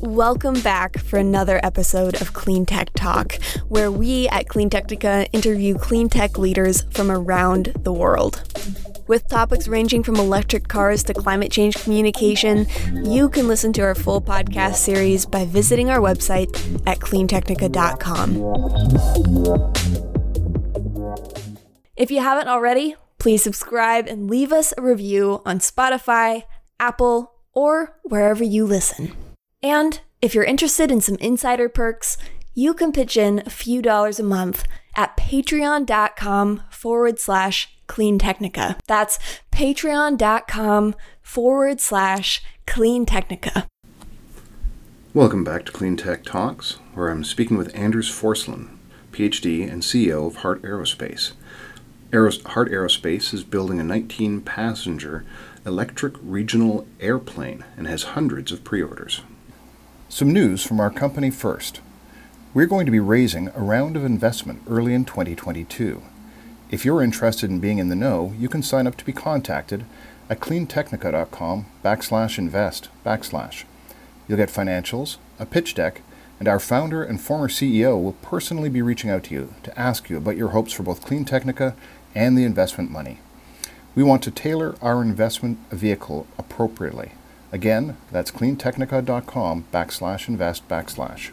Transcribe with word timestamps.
Welcome 0.00 0.60
back 0.60 0.96
for 0.98 1.18
another 1.18 1.58
episode 1.64 2.20
of 2.20 2.32
Clean 2.32 2.64
Tech 2.64 2.90
Talk, 2.94 3.34
where 3.66 3.90
we 3.90 4.28
at 4.28 4.48
Clean 4.48 4.70
Technica 4.70 5.26
interview 5.32 5.76
clean 5.76 6.08
tech 6.08 6.38
leaders 6.38 6.82
from 6.92 7.10
around 7.10 7.72
the 7.82 7.92
world. 7.92 8.40
With 9.08 9.26
topics 9.26 9.66
ranging 9.66 10.04
from 10.04 10.14
electric 10.16 10.68
cars 10.68 11.02
to 11.04 11.14
climate 11.14 11.50
change 11.50 11.82
communication, 11.82 12.68
you 13.04 13.28
can 13.28 13.48
listen 13.48 13.72
to 13.72 13.82
our 13.82 13.96
full 13.96 14.20
podcast 14.20 14.76
series 14.76 15.26
by 15.26 15.44
visiting 15.46 15.90
our 15.90 15.98
website 15.98 16.48
at 16.86 17.00
cleantechnica.com. 17.00 18.36
If 21.96 22.12
you 22.12 22.20
haven't 22.20 22.48
already, 22.48 22.94
please 23.18 23.42
subscribe 23.42 24.06
and 24.06 24.30
leave 24.30 24.52
us 24.52 24.72
a 24.78 24.82
review 24.82 25.42
on 25.44 25.58
Spotify, 25.58 26.44
Apple, 26.78 27.32
or 27.52 27.96
wherever 28.04 28.44
you 28.44 28.64
listen. 28.64 29.12
And 29.62 30.00
if 30.22 30.34
you're 30.34 30.44
interested 30.44 30.90
in 30.90 31.00
some 31.00 31.16
insider 31.16 31.68
perks, 31.68 32.16
you 32.54 32.74
can 32.74 32.92
pitch 32.92 33.16
in 33.16 33.42
a 33.44 33.50
few 33.50 33.82
dollars 33.82 34.18
a 34.20 34.24
month 34.24 34.64
at 34.94 35.16
patreon.com 35.16 36.62
forward 36.70 37.18
slash 37.18 37.76
clean 37.86 38.18
technica. 38.18 38.76
That's 38.86 39.18
patreon.com 39.52 40.94
forward 41.22 41.80
slash 41.80 42.42
clean 42.66 43.06
technica. 43.06 43.66
Welcome 45.14 45.42
back 45.42 45.64
to 45.66 45.72
Clean 45.72 45.96
Tech 45.96 46.24
Talks, 46.24 46.78
where 46.94 47.08
I'm 47.08 47.24
speaking 47.24 47.56
with 47.56 47.74
Anders 47.74 48.10
Forslund, 48.10 48.68
PhD 49.10 49.68
and 49.70 49.82
CEO 49.82 50.26
of 50.26 50.36
Heart 50.36 50.62
Aerospace. 50.62 51.32
Aeros- 52.12 52.44
Heart 52.46 52.70
Aerospace 52.70 53.34
is 53.34 53.42
building 53.42 53.80
a 53.80 53.84
19 53.84 54.42
passenger 54.42 55.24
electric 55.66 56.14
regional 56.22 56.86
airplane 57.00 57.64
and 57.76 57.86
has 57.86 58.02
hundreds 58.14 58.52
of 58.52 58.64
pre 58.64 58.82
orders. 58.82 59.22
Some 60.10 60.32
news 60.32 60.64
from 60.64 60.80
our 60.80 60.88
company 60.88 61.28
first. 61.28 61.82
We're 62.54 62.64
going 62.64 62.86
to 62.86 62.92
be 62.92 62.98
raising 62.98 63.48
a 63.48 63.60
round 63.60 63.94
of 63.94 64.06
investment 64.06 64.62
early 64.66 64.94
in 64.94 65.04
2022. 65.04 66.02
If 66.70 66.82
you're 66.82 67.02
interested 67.02 67.50
in 67.50 67.60
being 67.60 67.76
in 67.76 67.90
the 67.90 67.94
know, 67.94 68.32
you 68.38 68.48
can 68.48 68.62
sign 68.62 68.86
up 68.86 68.96
to 68.96 69.04
be 69.04 69.12
contacted 69.12 69.84
at 70.30 70.40
cleantechnica.com 70.40 71.66
backslash 71.84 72.38
invest 72.38 72.88
backslash. 73.04 73.64
You'll 74.26 74.38
get 74.38 74.48
financials, 74.48 75.18
a 75.38 75.44
pitch 75.44 75.74
deck, 75.74 76.00
and 76.40 76.48
our 76.48 76.58
founder 76.58 77.02
and 77.02 77.20
former 77.20 77.48
CEO 77.48 78.02
will 78.02 78.14
personally 78.22 78.70
be 78.70 78.80
reaching 78.80 79.10
out 79.10 79.24
to 79.24 79.34
you 79.34 79.54
to 79.62 79.78
ask 79.78 80.08
you 80.08 80.16
about 80.16 80.38
your 80.38 80.48
hopes 80.48 80.72
for 80.72 80.84
both 80.84 81.04
Clean 81.04 81.26
Technica 81.26 81.76
and 82.14 82.36
the 82.36 82.44
investment 82.44 82.90
money. 82.90 83.18
We 83.94 84.02
want 84.02 84.22
to 84.22 84.30
tailor 84.30 84.74
our 84.80 85.02
investment 85.02 85.58
vehicle 85.70 86.26
appropriately. 86.38 87.12
Again, 87.52 87.96
that's 88.12 88.30
cleantechnica.com 88.30 89.64
backslash 89.72 90.28
invest 90.28 90.68
backslash. 90.68 91.30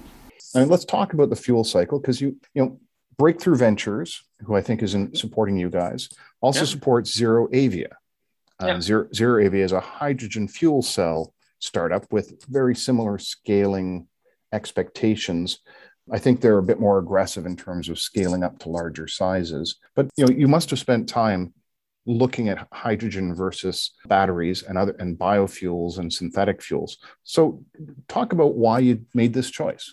And 0.54 0.70
let's 0.70 0.86
talk 0.86 1.14
about 1.14 1.30
the 1.30 1.36
fuel 1.36 1.64
cycle 1.64 2.00
because 2.00 2.22
you, 2.22 2.38
you 2.54 2.64
know, 2.64 2.80
Breakthrough 3.18 3.58
Ventures, 3.58 4.24
who 4.46 4.56
I 4.56 4.62
think 4.62 4.82
is 4.84 4.94
in 4.94 5.14
supporting 5.16 5.58
you 5.58 5.70
guys, 5.70 6.10
also 6.42 6.62
Yeah. 6.62 6.66
supports 6.66 7.14
Zero 7.14 7.48
Avia. 7.52 7.98
Uh, 8.62 8.68
Yeah. 8.68 8.80
Zero, 8.82 9.08
Zero 9.14 9.44
Avia 9.44 9.66
is 9.66 9.72
a 9.74 9.80
hydrogen 9.82 10.48
fuel 10.48 10.82
cell 10.82 11.34
startup 11.60 12.12
with 12.12 12.44
very 12.46 12.76
similar 12.76 13.18
scaling 13.18 14.08
expectations. 14.54 15.60
I 16.12 16.20
think 16.20 16.40
they're 16.40 16.58
a 16.60 16.64
bit 16.64 16.80
more 16.80 17.00
aggressive 17.00 17.46
in 17.46 17.56
terms 17.58 17.90
of 17.90 18.00
scaling 18.00 18.44
up 18.44 18.60
to 18.60 18.70
larger 18.70 19.08
sizes. 19.08 19.78
But 19.96 20.10
you 20.16 20.26
know, 20.26 20.32
you 20.34 20.48
must 20.48 20.70
have 20.70 20.80
spent 20.80 21.10
time 21.10 21.54
looking 22.06 22.50
at 22.50 22.67
hydrogen 22.72 23.34
versus 23.34 23.92
batteries 24.08 24.64
and 24.64 24.78
other 24.78 24.95
and 25.00 25.17
biofuels 25.17 25.98
and 25.98 26.12
synthetic 26.14 26.62
fuels. 26.62 26.97
So 27.23 27.64
talk 28.08 28.34
about 28.34 28.56
why 28.56 28.80
you 28.80 29.06
made 29.14 29.34
this 29.34 29.50
choice, 29.50 29.92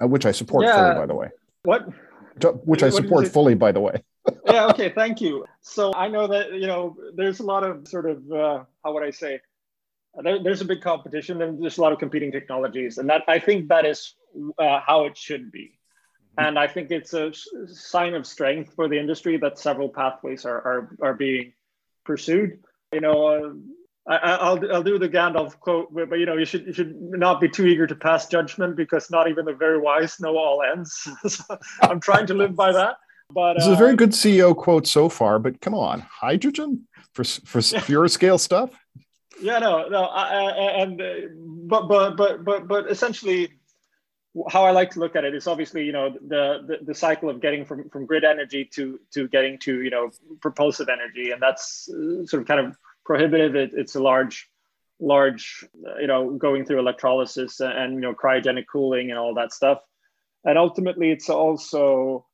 uh, 0.00 0.06
which 0.06 0.24
I 0.24 0.32
support 0.32 0.64
Yeah. 0.66 0.76
fully, 0.76 0.94
by 1.00 1.06
the 1.06 1.14
way. 1.14 1.28
What? 1.64 1.88
Which 2.64 2.82
I 2.82 2.90
support 2.90 3.26
fully, 3.28 3.54
by 3.54 3.72
the 3.72 3.80
way. 3.80 4.02
yeah. 4.46 4.66
Okay. 4.66 4.90
Thank 4.90 5.20
you. 5.20 5.44
So 5.60 5.92
I 5.94 6.08
know 6.08 6.26
that 6.28 6.52
you 6.52 6.66
know 6.66 6.96
there's 7.14 7.40
a 7.40 7.44
lot 7.44 7.64
of 7.64 7.88
sort 7.88 8.08
of 8.08 8.30
uh, 8.30 8.64
how 8.84 8.92
would 8.94 9.02
I 9.02 9.10
say? 9.10 9.40
There, 10.22 10.42
there's 10.42 10.60
a 10.60 10.64
big 10.64 10.80
competition 10.80 11.42
and 11.42 11.62
there's 11.62 11.78
a 11.78 11.80
lot 11.80 11.92
of 11.92 11.98
competing 11.98 12.32
technologies, 12.32 12.98
and 12.98 13.08
that 13.10 13.22
I 13.28 13.38
think 13.38 13.68
that 13.68 13.84
is 13.84 14.14
uh, 14.58 14.80
how 14.84 15.04
it 15.06 15.16
should 15.16 15.50
be. 15.52 15.77
And 16.38 16.58
I 16.58 16.68
think 16.68 16.90
it's 16.90 17.14
a 17.14 17.32
sign 17.66 18.14
of 18.14 18.26
strength 18.26 18.74
for 18.74 18.88
the 18.88 18.98
industry 18.98 19.36
that 19.38 19.58
several 19.58 19.88
pathways 19.88 20.44
are 20.44 20.56
are, 20.58 20.96
are 21.02 21.14
being 21.14 21.52
pursued. 22.04 22.60
You 22.92 23.00
know, 23.00 23.26
uh, 23.26 23.52
I, 24.12 24.16
I- 24.16 24.36
I'll 24.36 24.72
I'll 24.72 24.82
do 24.82 24.98
the 24.98 25.08
Gandalf 25.08 25.58
quote, 25.58 25.92
but, 25.92 26.18
you 26.18 26.26
know, 26.26 26.36
you 26.36 26.44
should 26.44 26.66
you 26.66 26.72
should 26.72 26.94
not 26.96 27.40
be 27.40 27.48
too 27.48 27.66
eager 27.66 27.86
to 27.88 27.94
pass 27.94 28.28
judgment 28.28 28.76
because 28.76 29.10
not 29.10 29.28
even 29.28 29.44
the 29.46 29.52
very 29.52 29.78
wise 29.78 30.20
know 30.20 30.36
all 30.36 30.62
ends. 30.62 31.08
so 31.26 31.44
I'm 31.82 32.00
trying 32.00 32.26
to 32.28 32.34
live 32.34 32.54
by 32.54 32.72
that. 32.72 32.96
But 33.30 33.54
This 33.54 33.66
is 33.66 33.72
a 33.72 33.76
very 33.76 33.92
uh, 33.92 33.96
good 33.96 34.12
CEO 34.12 34.56
quote 34.56 34.86
so 34.86 35.08
far, 35.08 35.38
but 35.38 35.60
come 35.60 35.74
on, 35.74 36.00
hydrogen 36.00 36.86
for 37.14 37.24
for 37.24 37.60
pure 37.82 38.06
scale 38.08 38.38
stuff. 38.38 38.70
Yeah, 39.40 39.58
no, 39.58 39.88
no, 39.88 40.04
I, 40.04 40.22
I, 40.22 40.70
and 40.82 41.00
uh, 41.00 41.14
but 41.66 41.88
but 41.88 42.16
but 42.16 42.44
but 42.44 42.66
but 42.68 42.90
essentially, 42.90 43.57
how 44.50 44.64
I 44.64 44.70
like 44.70 44.90
to 44.92 45.00
look 45.00 45.16
at 45.16 45.24
it 45.24 45.34
is 45.34 45.46
obviously 45.46 45.84
you 45.84 45.92
know 45.92 46.10
the 46.10 46.64
the, 46.66 46.78
the 46.82 46.94
cycle 46.94 47.30
of 47.30 47.40
getting 47.40 47.64
from 47.64 47.88
from 47.90 48.06
grid 48.06 48.24
energy 48.24 48.64
to 48.74 49.00
to 49.14 49.28
getting 49.28 49.58
to 49.60 49.82
you 49.82 49.90
know 49.90 50.10
propulsive 50.40 50.88
energy, 50.88 51.30
and 51.30 51.42
that's 51.42 51.88
uh, 51.88 52.26
sort 52.26 52.42
of 52.42 52.48
kind 52.48 52.60
of 52.60 52.76
prohibitive. 53.04 53.56
It, 53.56 53.72
it's 53.74 53.94
a 53.94 54.02
large 54.02 54.48
large 55.00 55.64
uh, 55.86 55.98
you 55.98 56.06
know 56.06 56.30
going 56.30 56.64
through 56.64 56.80
electrolysis 56.80 57.60
and 57.60 57.94
you 57.94 58.00
know 58.00 58.14
cryogenic 58.14 58.66
cooling 58.70 59.10
and 59.10 59.18
all 59.18 59.34
that 59.34 59.52
stuff, 59.52 59.80
and 60.44 60.58
ultimately 60.58 61.10
it's 61.10 61.28
also 61.28 62.26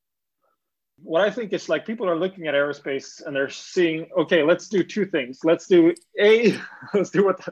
what 1.03 1.23
I 1.23 1.31
think 1.31 1.53
is 1.53 1.69
like 1.69 1.87
people 1.87 2.09
are 2.09 2.19
looking 2.19 2.47
at 2.47 2.55
aerospace 2.55 3.25
and 3.25 3.35
they're 3.35 3.51
seeing, 3.51 4.07
okay, 4.17 4.43
let's 4.43 4.69
do 4.69 4.83
two 4.83 5.05
things. 5.05 5.41
Let's 5.45 5.67
do 5.67 5.93
a, 6.19 6.57
let's 6.95 7.11
do 7.11 7.25
what 7.25 7.47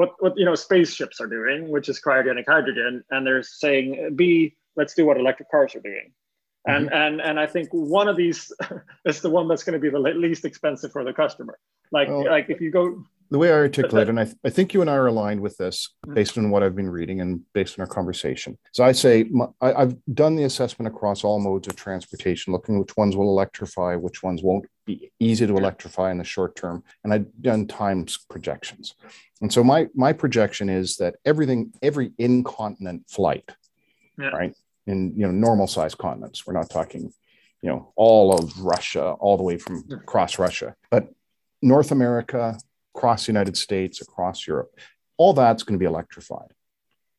what 0.00 0.10
what 0.22 0.32
you 0.40 0.46
know 0.48 0.54
spaceships 0.54 1.20
are 1.22 1.26
doing, 1.38 1.58
which 1.74 1.88
is 1.92 2.00
cryogenic 2.06 2.46
hydrogen, 2.54 3.04
and 3.10 3.20
they're 3.26 3.42
saying 3.42 3.86
b, 4.16 4.56
let's 4.76 4.94
do 4.94 5.04
what 5.08 5.16
electric 5.18 5.50
cars 5.50 5.74
are 5.76 5.84
doing. 5.92 6.08
And 6.66 6.84
and 6.92 7.20
and 7.28 7.38
I 7.44 7.46
think 7.54 7.68
one 7.72 8.08
of 8.12 8.16
these 8.22 8.40
is 9.10 9.20
the 9.20 9.30
one 9.38 9.46
that's 9.48 9.64
going 9.66 9.78
to 9.80 9.84
be 9.86 9.90
the 9.90 9.98
least 10.26 10.44
expensive 10.50 10.90
for 10.92 11.02
the 11.04 11.12
customer. 11.22 11.58
Like 11.92 12.08
Well- 12.08 12.24
like 12.36 12.46
if 12.54 12.60
you 12.64 12.70
go, 12.80 12.84
The 13.32 13.38
way 13.42 13.50
I 13.50 13.58
articulate, 13.68 14.08
and 14.12 14.18
I, 14.22 14.24
th- 14.24 14.36
I 14.48 14.50
think 14.56 14.66
you 14.74 14.80
and 14.84 14.90
I 14.94 14.96
are 15.02 15.06
aligned 15.14 15.40
with 15.46 15.56
this 15.62 15.76
Mhm. 16.06 16.14
based 16.18 16.34
on 16.38 16.44
what 16.52 16.60
I've 16.64 16.74
been 16.80 16.92
reading 16.98 17.20
and 17.22 17.30
based 17.58 17.72
on 17.78 17.80
our 17.84 17.92
conversation. 17.98 18.50
So 18.76 18.80
I 18.90 18.92
say 19.04 19.14
my, 19.38 19.46
I, 19.66 19.68
I've 19.80 19.94
done 20.22 20.34
the 20.36 20.44
assessment 20.50 20.86
across 20.92 21.18
all 21.26 21.38
modes 21.48 21.68
of 21.68 21.74
transportation, 21.76 22.52
looking 22.54 22.74
which 22.80 22.94
ones 23.02 23.12
will 23.18 23.30
electrify, 23.36 23.90
which 24.06 24.18
ones 24.28 24.40
won't 24.48 24.64
be 24.90 25.12
easy 25.18 25.46
to 25.46 25.56
electrify 25.56 26.10
in 26.10 26.18
the 26.18 26.24
short 26.24 26.56
term, 26.56 26.82
and 27.02 27.12
I've 27.12 27.28
done 27.40 27.66
times 27.66 28.18
projections. 28.28 28.94
And 29.40 29.52
so 29.52 29.62
my 29.64 29.88
my 29.94 30.12
projection 30.12 30.68
is 30.68 30.96
that 30.96 31.14
everything, 31.24 31.72
every 31.82 32.12
incontinent 32.18 33.00
flight, 33.08 33.48
Yeah. 34.18 34.28
right, 34.40 34.54
in 34.86 34.98
you 35.18 35.24
know 35.26 35.30
normal 35.46 35.66
size 35.66 35.94
continents, 35.94 36.46
we're 36.46 36.58
not 36.60 36.70
talking, 36.70 37.04
you 37.62 37.68
know, 37.70 37.92
all 37.96 38.26
of 38.38 38.44
Russia, 38.74 39.06
all 39.22 39.36
the 39.36 39.42
way 39.50 39.56
from 39.58 39.84
across 40.02 40.38
Russia, 40.38 40.74
but 40.90 41.04
North 41.62 41.90
America, 41.92 42.58
across 42.94 43.26
the 43.26 43.32
United 43.32 43.56
States, 43.56 44.00
across 44.00 44.46
Europe, 44.46 44.70
all 45.16 45.32
that's 45.32 45.62
going 45.62 45.78
to 45.78 45.82
be 45.84 45.90
electrified 45.94 46.52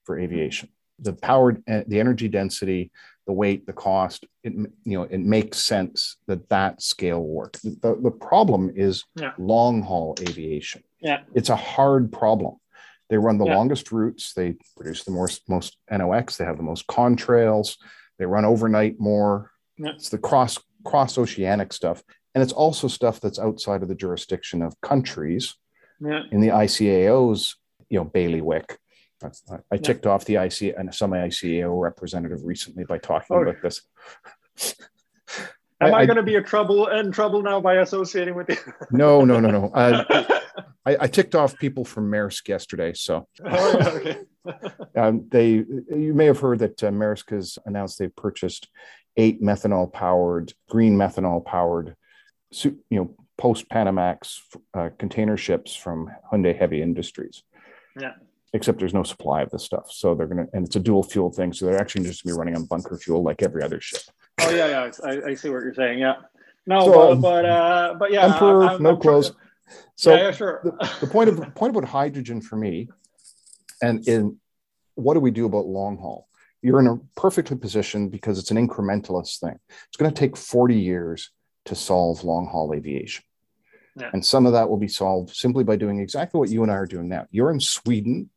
for 0.05 0.19
aviation. 0.19 0.69
The 1.01 1.13
power, 1.13 1.57
uh, 1.67 1.81
the 1.87 1.99
energy 1.99 2.27
density, 2.27 2.91
the 3.25 3.33
weight, 3.33 3.65
the 3.65 3.73
cost, 3.73 4.25
it 4.43 4.53
you 4.53 4.97
know 4.97 5.03
it 5.03 5.19
makes 5.19 5.57
sense 5.59 6.17
that 6.27 6.47
that 6.49 6.81
scale 6.81 7.23
work. 7.23 7.53
The, 7.63 7.97
the 8.01 8.11
problem 8.11 8.71
is 8.75 9.03
Yeah. 9.15 9.33
long 9.37 9.81
haul 9.81 10.15
aviation. 10.21 10.83
Yeah. 11.01 11.21
It's 11.33 11.49
a 11.49 11.55
hard 11.55 12.11
problem. 12.11 12.55
They 13.09 13.17
run 13.17 13.37
the 13.37 13.45
Yeah. 13.45 13.55
longest 13.57 13.91
routes. 13.91 14.33
They 14.33 14.55
produce 14.77 15.03
the 15.03 15.11
most 15.11 15.47
most 15.49 15.77
NOx. 15.89 16.37
They 16.37 16.45
have 16.45 16.57
the 16.57 16.63
most 16.63 16.87
contrails. 16.87 17.77
They 18.17 18.25
run 18.25 18.45
overnight 18.45 18.99
more. 18.99 19.51
Yeah. 19.77 19.91
It's 19.95 20.09
the 20.09 20.17
cross 20.19 20.59
cross 20.83 21.17
oceanic 21.17 21.73
stuff, 21.73 22.03
and 22.33 22.41
it's 22.43 22.53
also 22.53 22.87
stuff 22.87 23.19
that's 23.19 23.39
outside 23.39 23.81
of 23.83 23.87
the 23.89 23.95
jurisdiction 23.95 24.61
of 24.61 24.79
countries 24.81 25.55
yeah, 25.99 26.23
in 26.31 26.41
the 26.41 26.49
ICAO's 26.49 27.55
you 27.89 27.97
know 27.99 28.05
bailiwick. 28.05 28.77
I, 29.23 29.27
I 29.55 29.59
Yeah. 29.73 29.77
ticked 29.81 30.05
off 30.05 30.25
the 30.25 30.35
IC 30.35 30.73
and 30.77 30.93
some 30.93 31.11
ICAO 31.11 31.81
representative 31.81 32.43
recently 32.43 32.83
by 32.85 32.97
talking 32.97 33.35
Oh. 33.37 33.41
about 33.41 33.61
this. 33.61 33.81
am 35.81 35.93
I, 35.93 35.99
I- 35.99 36.05
going 36.05 36.17
to 36.17 36.23
be 36.23 36.35
a 36.35 36.41
trouble 36.43 36.87
in 36.87 37.11
trouble 37.11 37.41
now 37.41 37.59
by 37.61 37.75
associating 37.75 38.35
with 38.35 38.49
you? 38.49 38.57
No, 38.91 39.23
no, 39.25 39.39
no, 39.39 39.49
no. 39.49 39.71
Uh, 39.75 40.39
I, 40.85 40.97
I 41.01 41.07
ticked 41.07 41.35
off 41.35 41.57
people 41.59 41.85
from 41.85 42.09
Maersk 42.11 42.47
yesterday, 42.47 42.93
so 42.93 43.27
Oh, 43.45 43.95
okay. 43.97 44.17
um, 44.99 45.27
they 45.29 45.51
you 45.51 46.13
may 46.15 46.25
have 46.25 46.39
heard 46.39 46.59
that 46.59 46.83
uh, 46.83 46.89
Maersk 46.89 47.29
has 47.29 47.57
announced 47.65 47.99
they've 47.99 48.15
purchased 48.15 48.67
eight 49.15 49.41
methanol 49.41 49.91
powered, 49.93 50.53
green 50.69 50.97
methanol 50.97 51.45
powered, 51.45 51.95
you 52.63 52.75
know, 52.89 53.15
post 53.37 53.69
Panamax 53.69 54.39
uh, 54.73 54.89
container 54.97 55.37
ships 55.37 55.75
from 55.75 56.09
Hyundai 56.31 56.57
Heavy 56.57 56.81
Industries. 56.81 57.43
Yeah. 57.99 58.13
Except 58.53 58.79
there's 58.79 58.93
no 58.93 59.03
supply 59.03 59.41
of 59.41 59.49
this 59.49 59.63
stuff. 59.63 59.91
So 59.91 60.13
they're 60.13 60.27
going 60.27 60.45
to, 60.45 60.53
and 60.53 60.65
it's 60.65 60.75
a 60.75 60.79
dual 60.79 61.03
fuel 61.03 61.31
thing. 61.31 61.53
So 61.53 61.65
they're 61.65 61.79
actually 61.79 62.05
just 62.05 62.23
going 62.23 62.33
to 62.33 62.35
be 62.35 62.39
running 62.39 62.55
on 62.55 62.65
bunker 62.65 62.97
fuel 62.97 63.23
like 63.23 63.41
every 63.41 63.63
other 63.63 63.79
ship. 63.79 64.01
Oh 64.41 64.49
yeah, 64.49 64.67
yeah, 64.67 64.91
I, 65.03 65.31
I 65.31 65.33
see 65.35 65.49
what 65.49 65.63
you're 65.63 65.73
saying. 65.73 65.99
Yeah, 65.99 66.15
no, 66.65 66.85
so, 66.85 66.91
but, 66.91 67.11
um, 67.11 67.21
but, 67.21 67.45
uh, 67.45 67.95
but 67.99 68.11
yeah, 68.11 68.33
emperor, 68.33 68.65
I'm, 68.65 68.83
no 68.83 68.91
I'm 68.91 68.99
clothes. 68.99 69.33
So 69.95 70.13
yeah, 70.13 70.23
yeah 70.23 70.31
sure. 70.31 70.61
the, 70.63 70.95
the 71.01 71.07
point 71.07 71.29
of 71.29 71.37
the 71.37 71.45
point 71.47 71.75
about 71.75 71.87
hydrogen 71.87 72.41
for 72.41 72.55
me, 72.55 72.89
and 73.81 74.07
in 74.07 74.37
what 74.95 75.13
do 75.15 75.19
we 75.19 75.31
do 75.31 75.45
about 75.45 75.65
long 75.65 75.97
haul? 75.97 76.27
You're 76.61 76.79
in 76.79 76.87
a 76.87 76.97
perfectly 77.19 77.57
positioned 77.57 78.11
because 78.11 78.37
it's 78.37 78.51
an 78.51 78.67
incrementalist 78.67 79.39
thing. 79.39 79.57
It's 79.87 79.97
going 79.97 80.11
to 80.11 80.19
take 80.19 80.37
40 80.37 80.75
years 80.75 81.31
to 81.65 81.75
solve 81.75 82.23
long 82.23 82.47
haul 82.47 82.73
aviation. 82.73 83.23
Yeah. 83.95 84.11
And 84.13 84.23
some 84.23 84.45
of 84.45 84.53
that 84.53 84.69
will 84.69 84.77
be 84.77 84.87
solved 84.87 85.35
simply 85.35 85.63
by 85.63 85.75
doing 85.75 85.99
exactly 85.99 86.39
what 86.39 86.49
you 86.49 86.61
and 86.63 86.71
I 86.71 86.75
are 86.75 86.85
doing 86.85 87.09
now. 87.09 87.27
You're 87.31 87.51
in 87.51 87.59
Sweden. 87.59 88.29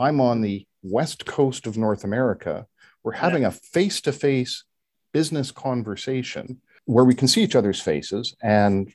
I'm 0.00 0.20
on 0.20 0.40
the 0.40 0.66
west 0.82 1.26
coast 1.26 1.66
of 1.66 1.76
North 1.76 2.04
America. 2.04 2.66
We're 3.04 3.12
having 3.12 3.42
yeah. 3.42 3.48
a 3.48 3.52
face 3.52 4.00
to 4.02 4.12
face 4.12 4.64
business 5.12 5.52
conversation 5.52 6.60
where 6.86 7.04
we 7.04 7.14
can 7.14 7.28
see 7.28 7.42
each 7.42 7.54
other's 7.54 7.80
faces 7.80 8.34
and, 8.42 8.88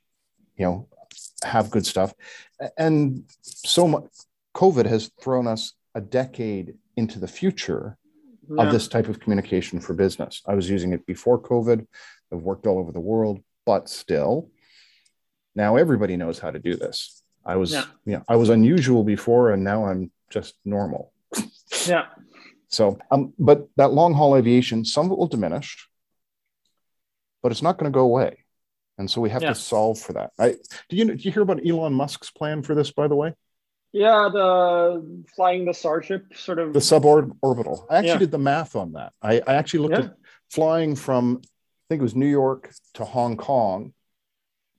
you 0.57 0.66
know, 0.66 0.88
have 1.44 1.69
good 1.69 1.86
stuff. 1.86 2.13
And 2.78 3.24
so 3.42 3.88
much 3.88 4.06
COVID 4.56 4.88
has 4.88 5.12
thrown 5.22 5.48
us 5.48 5.74
a 5.94 6.02
decade 6.02 6.74
into 6.98 7.19
the 7.19 7.28
future 7.28 7.98
yeah. 8.50 8.63
of 8.63 8.72
this 8.72 8.88
type 8.88 9.08
of 9.08 9.19
communication 9.19 9.80
for 9.80 9.94
business. 9.94 10.42
I 10.48 10.56
was 10.56 10.69
using 10.69 10.92
it 10.94 11.06
before 11.06 11.40
COVID. 11.40 11.86
I've 12.34 12.42
worked 12.42 12.66
all 12.66 12.80
over 12.80 12.92
the 12.92 13.00
world, 13.00 13.42
but 13.66 13.90
still, 13.90 14.50
now 15.56 15.75
everybody 15.75 16.18
knows 16.18 16.40
how 16.40 16.51
to 16.51 16.60
do 16.60 16.75
this. 16.75 17.22
I 17.46 17.58
was, 17.58 17.74
yeah. 17.74 17.86
you 18.06 18.13
know, 18.13 18.24
I 18.28 18.38
was 18.38 18.50
unusual 18.50 19.04
before, 19.04 19.51
and 19.51 19.63
now 19.63 19.86
I'm 19.86 20.12
just 20.30 20.56
normal. 20.66 21.12
yeah. 21.88 22.06
So, 22.69 22.98
um, 23.12 23.33
but 23.39 23.68
that 23.77 23.94
long 23.94 24.13
haul 24.13 24.36
aviation, 24.36 24.86
some 24.86 25.06
of 25.06 25.12
it 25.13 25.18
will 25.18 25.27
diminish, 25.27 25.88
but 27.42 27.51
it's 27.51 27.62
not 27.62 27.77
going 27.77 27.92
to 27.92 27.95
go 27.95 28.04
away, 28.04 28.44
and 28.98 29.10
so 29.10 29.22
we 29.22 29.30
have 29.30 29.44
yeah. 29.44 29.50
to 29.50 29.56
solve 29.56 30.00
for 30.00 30.13
that. 30.13 30.31
I 30.38 30.56
did 30.89 31.00
you 31.00 31.06
did 31.06 31.24
you 31.24 31.31
hear 31.31 31.44
about 31.44 31.66
Elon 31.66 31.94
Musk's 31.94 32.31
plan 32.31 32.63
for 32.63 32.75
this? 32.75 32.92
By 32.92 33.07
the 33.07 33.16
way. 33.16 33.33
Yeah, 33.94 34.30
the 34.30 35.24
flying 35.38 35.63
the 35.63 35.74
Starship 35.74 36.36
sort 36.36 36.60
of 36.60 36.74
the 36.74 36.80
suborbital. 36.80 37.86
I 37.89 38.00
actually 38.00 38.10
yeah. 38.10 38.18
did 38.18 38.31
the 38.31 38.39
math 38.39 38.75
on 38.75 38.94
that. 38.94 39.13
I, 39.22 39.42
I 39.48 39.54
actually 39.54 39.88
looked 39.88 40.04
yeah. 40.04 40.10
at 40.10 40.18
flying 40.50 40.98
from 40.98 41.39
I 41.44 41.86
think 41.88 42.00
it 42.00 42.04
was 42.04 42.16
New 42.16 42.27
York 42.27 42.74
to 42.95 43.06
Hong 43.06 43.38
Kong 43.38 43.94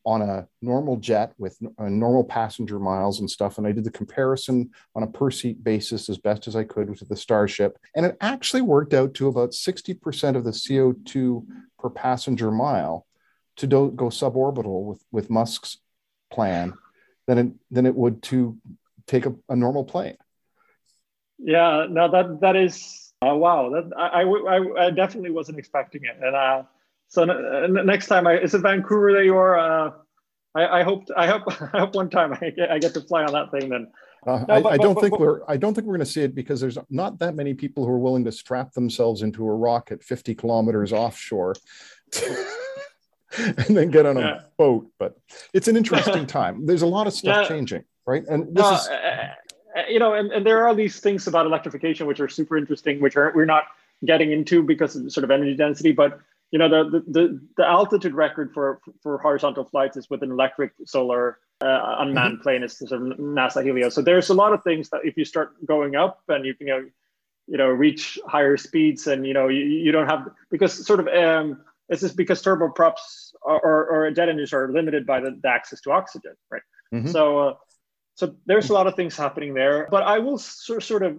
on 0.06 0.22
a 0.22 0.46
normal 0.62 0.96
jet 0.96 1.32
with 1.36 1.58
normal 1.80 2.22
passenger 2.22 2.78
miles 2.78 3.18
and 3.18 3.28
stuff. 3.28 3.58
And 3.58 3.66
I 3.66 3.72
did 3.72 3.82
the 3.82 3.90
comparison 3.90 4.70
on 4.94 5.02
a 5.02 5.06
per 5.06 5.32
seat 5.32 5.64
basis 5.64 6.08
as 6.08 6.16
best 6.16 6.46
as 6.46 6.54
I 6.54 6.62
could 6.62 6.88
with 6.88 7.06
the 7.06 7.16
Starship. 7.16 7.76
And 7.96 8.06
it 8.06 8.16
actually 8.20 8.62
worked 8.62 8.94
out 8.94 9.14
to 9.14 9.26
about 9.26 9.50
60% 9.50 10.36
of 10.36 10.44
the 10.44 10.52
CO2 10.52 11.44
per 11.80 11.90
passenger 11.90 12.52
mile 12.52 13.04
to 13.56 13.66
do, 13.66 13.90
go 13.90 14.06
suborbital 14.06 14.84
with, 14.84 15.04
with 15.10 15.28
Musk's 15.28 15.78
plan 16.30 16.74
than 17.26 17.38
it, 17.38 17.52
than 17.72 17.84
it 17.84 17.96
would 17.96 18.22
to 18.24 18.56
take 19.08 19.26
a, 19.26 19.34
a 19.48 19.56
normal 19.56 19.84
plane. 19.84 20.16
Yeah, 21.38 21.86
no, 21.90 22.08
that, 22.12 22.40
that 22.42 22.54
is, 22.54 23.12
uh, 23.26 23.34
wow. 23.34 23.70
That 23.70 23.90
I, 23.98 24.22
I, 24.22 24.86
I 24.86 24.90
definitely 24.90 25.32
wasn't 25.32 25.58
expecting 25.58 26.04
it. 26.04 26.16
And, 26.22 26.36
uh, 26.36 26.62
so 27.08 27.22
uh, 27.22 27.66
next 27.68 28.06
time, 28.06 28.26
I, 28.26 28.38
is 28.38 28.54
it 28.54 28.58
Vancouver 28.60 29.12
that 29.12 29.24
you 29.24 29.36
are? 29.36 29.58
Uh, 29.58 29.90
I, 30.54 30.80
I 30.80 30.82
hope 30.82 31.04
I 31.16 31.26
hope 31.26 31.42
I 31.74 31.78
hope 31.78 31.94
one 31.94 32.10
time 32.10 32.32
I 32.40 32.50
get, 32.50 32.70
I 32.70 32.78
get 32.78 32.94
to 32.94 33.00
fly 33.00 33.24
on 33.24 33.32
that 33.32 33.50
thing. 33.50 33.68
Then 33.68 33.88
uh, 34.26 34.44
no, 34.48 34.54
I, 34.54 34.62
but, 34.62 34.72
I, 34.72 34.76
don't 34.76 34.94
but, 34.94 35.00
think 35.02 35.12
but, 35.12 35.20
we're 35.20 35.40
I 35.48 35.56
don't 35.56 35.74
think 35.74 35.86
we're 35.86 35.96
going 35.96 36.06
to 36.06 36.12
see 36.12 36.22
it 36.22 36.34
because 36.34 36.60
there's 36.60 36.78
not 36.90 37.18
that 37.20 37.34
many 37.34 37.54
people 37.54 37.84
who 37.84 37.92
are 37.92 37.98
willing 37.98 38.24
to 38.24 38.32
strap 38.32 38.72
themselves 38.72 39.22
into 39.22 39.46
a 39.46 39.54
rocket 39.54 40.02
50 40.02 40.34
kilometers 40.34 40.92
offshore. 40.92 41.54
and 43.38 43.76
then 43.76 43.90
get 43.90 44.06
on 44.06 44.16
a 44.16 44.20
yeah. 44.20 44.40
boat. 44.56 44.90
But 44.98 45.16
it's 45.52 45.68
an 45.68 45.76
interesting 45.76 46.26
time. 46.38 46.66
There's 46.66 46.82
a 46.82 46.86
lot 46.86 47.06
of 47.06 47.12
stuff 47.12 47.42
yeah. 47.42 47.48
changing, 47.48 47.84
right? 48.06 48.24
And 48.26 48.54
this 48.54 48.66
is, 48.66 48.88
uh, 48.88 49.32
you 49.88 49.98
know, 49.98 50.14
and, 50.14 50.32
and 50.32 50.46
there 50.46 50.66
are 50.66 50.74
these 50.74 51.00
things 51.00 51.26
about 51.26 51.46
electrification 51.46 52.06
which 52.06 52.20
are 52.20 52.28
super 52.28 52.56
interesting, 52.56 53.00
which 53.00 53.16
are 53.16 53.32
we're 53.34 53.44
not 53.44 53.64
getting 54.04 54.32
into 54.32 54.62
because 54.62 54.96
of 54.96 55.10
sort 55.12 55.24
of 55.24 55.30
energy 55.30 55.54
density, 55.54 55.92
but 55.92 56.20
you 56.50 56.58
know 56.58 56.68
the, 56.68 57.02
the 57.08 57.40
the 57.56 57.66
altitude 57.66 58.14
record 58.14 58.52
for 58.52 58.80
for 59.02 59.18
horizontal 59.18 59.64
flights 59.64 59.96
is 59.96 60.08
with 60.08 60.22
an 60.22 60.30
electric 60.30 60.72
solar 60.84 61.38
uh, 61.60 61.96
unmanned 61.98 62.34
mm-hmm. 62.34 62.42
plane 62.42 62.62
is 62.62 62.76
sort 62.78 62.92
of 62.92 63.18
nasa 63.18 63.64
helios 63.64 63.94
so 63.94 64.02
there's 64.02 64.28
a 64.30 64.34
lot 64.34 64.52
of 64.52 64.62
things 64.62 64.90
that 64.90 65.00
if 65.04 65.16
you 65.16 65.24
start 65.24 65.54
going 65.66 65.96
up 65.96 66.22
and 66.28 66.44
you 66.44 66.54
can 66.54 66.66
you 66.66 66.72
know 66.72 66.88
you 67.48 67.56
know 67.56 67.68
reach 67.68 68.18
higher 68.26 68.56
speeds 68.56 69.06
and 69.06 69.26
you 69.26 69.32
know 69.32 69.48
you, 69.48 69.64
you 69.64 69.92
don't 69.92 70.08
have 70.08 70.28
because 70.50 70.86
sort 70.86 71.00
of 71.00 71.08
um 71.08 71.62
this 71.88 72.02
is 72.02 72.12
because 72.12 72.42
turboprops 72.42 73.32
or, 73.42 73.86
or, 73.86 74.10
jet 74.10 74.28
engines 74.28 74.52
are 74.52 74.72
limited 74.72 75.06
by 75.06 75.20
the, 75.20 75.38
the 75.40 75.48
access 75.48 75.80
to 75.80 75.92
oxygen 75.92 76.34
right 76.50 76.62
mm-hmm. 76.92 77.08
so 77.08 77.38
uh, 77.38 77.54
so 78.14 78.34
there's 78.46 78.70
a 78.70 78.72
lot 78.72 78.88
of 78.88 78.96
things 78.96 79.16
happening 79.16 79.54
there 79.54 79.86
but 79.90 80.02
i 80.02 80.18
will 80.18 80.38
sort, 80.38 80.82
sort 80.82 81.02
of 81.02 81.18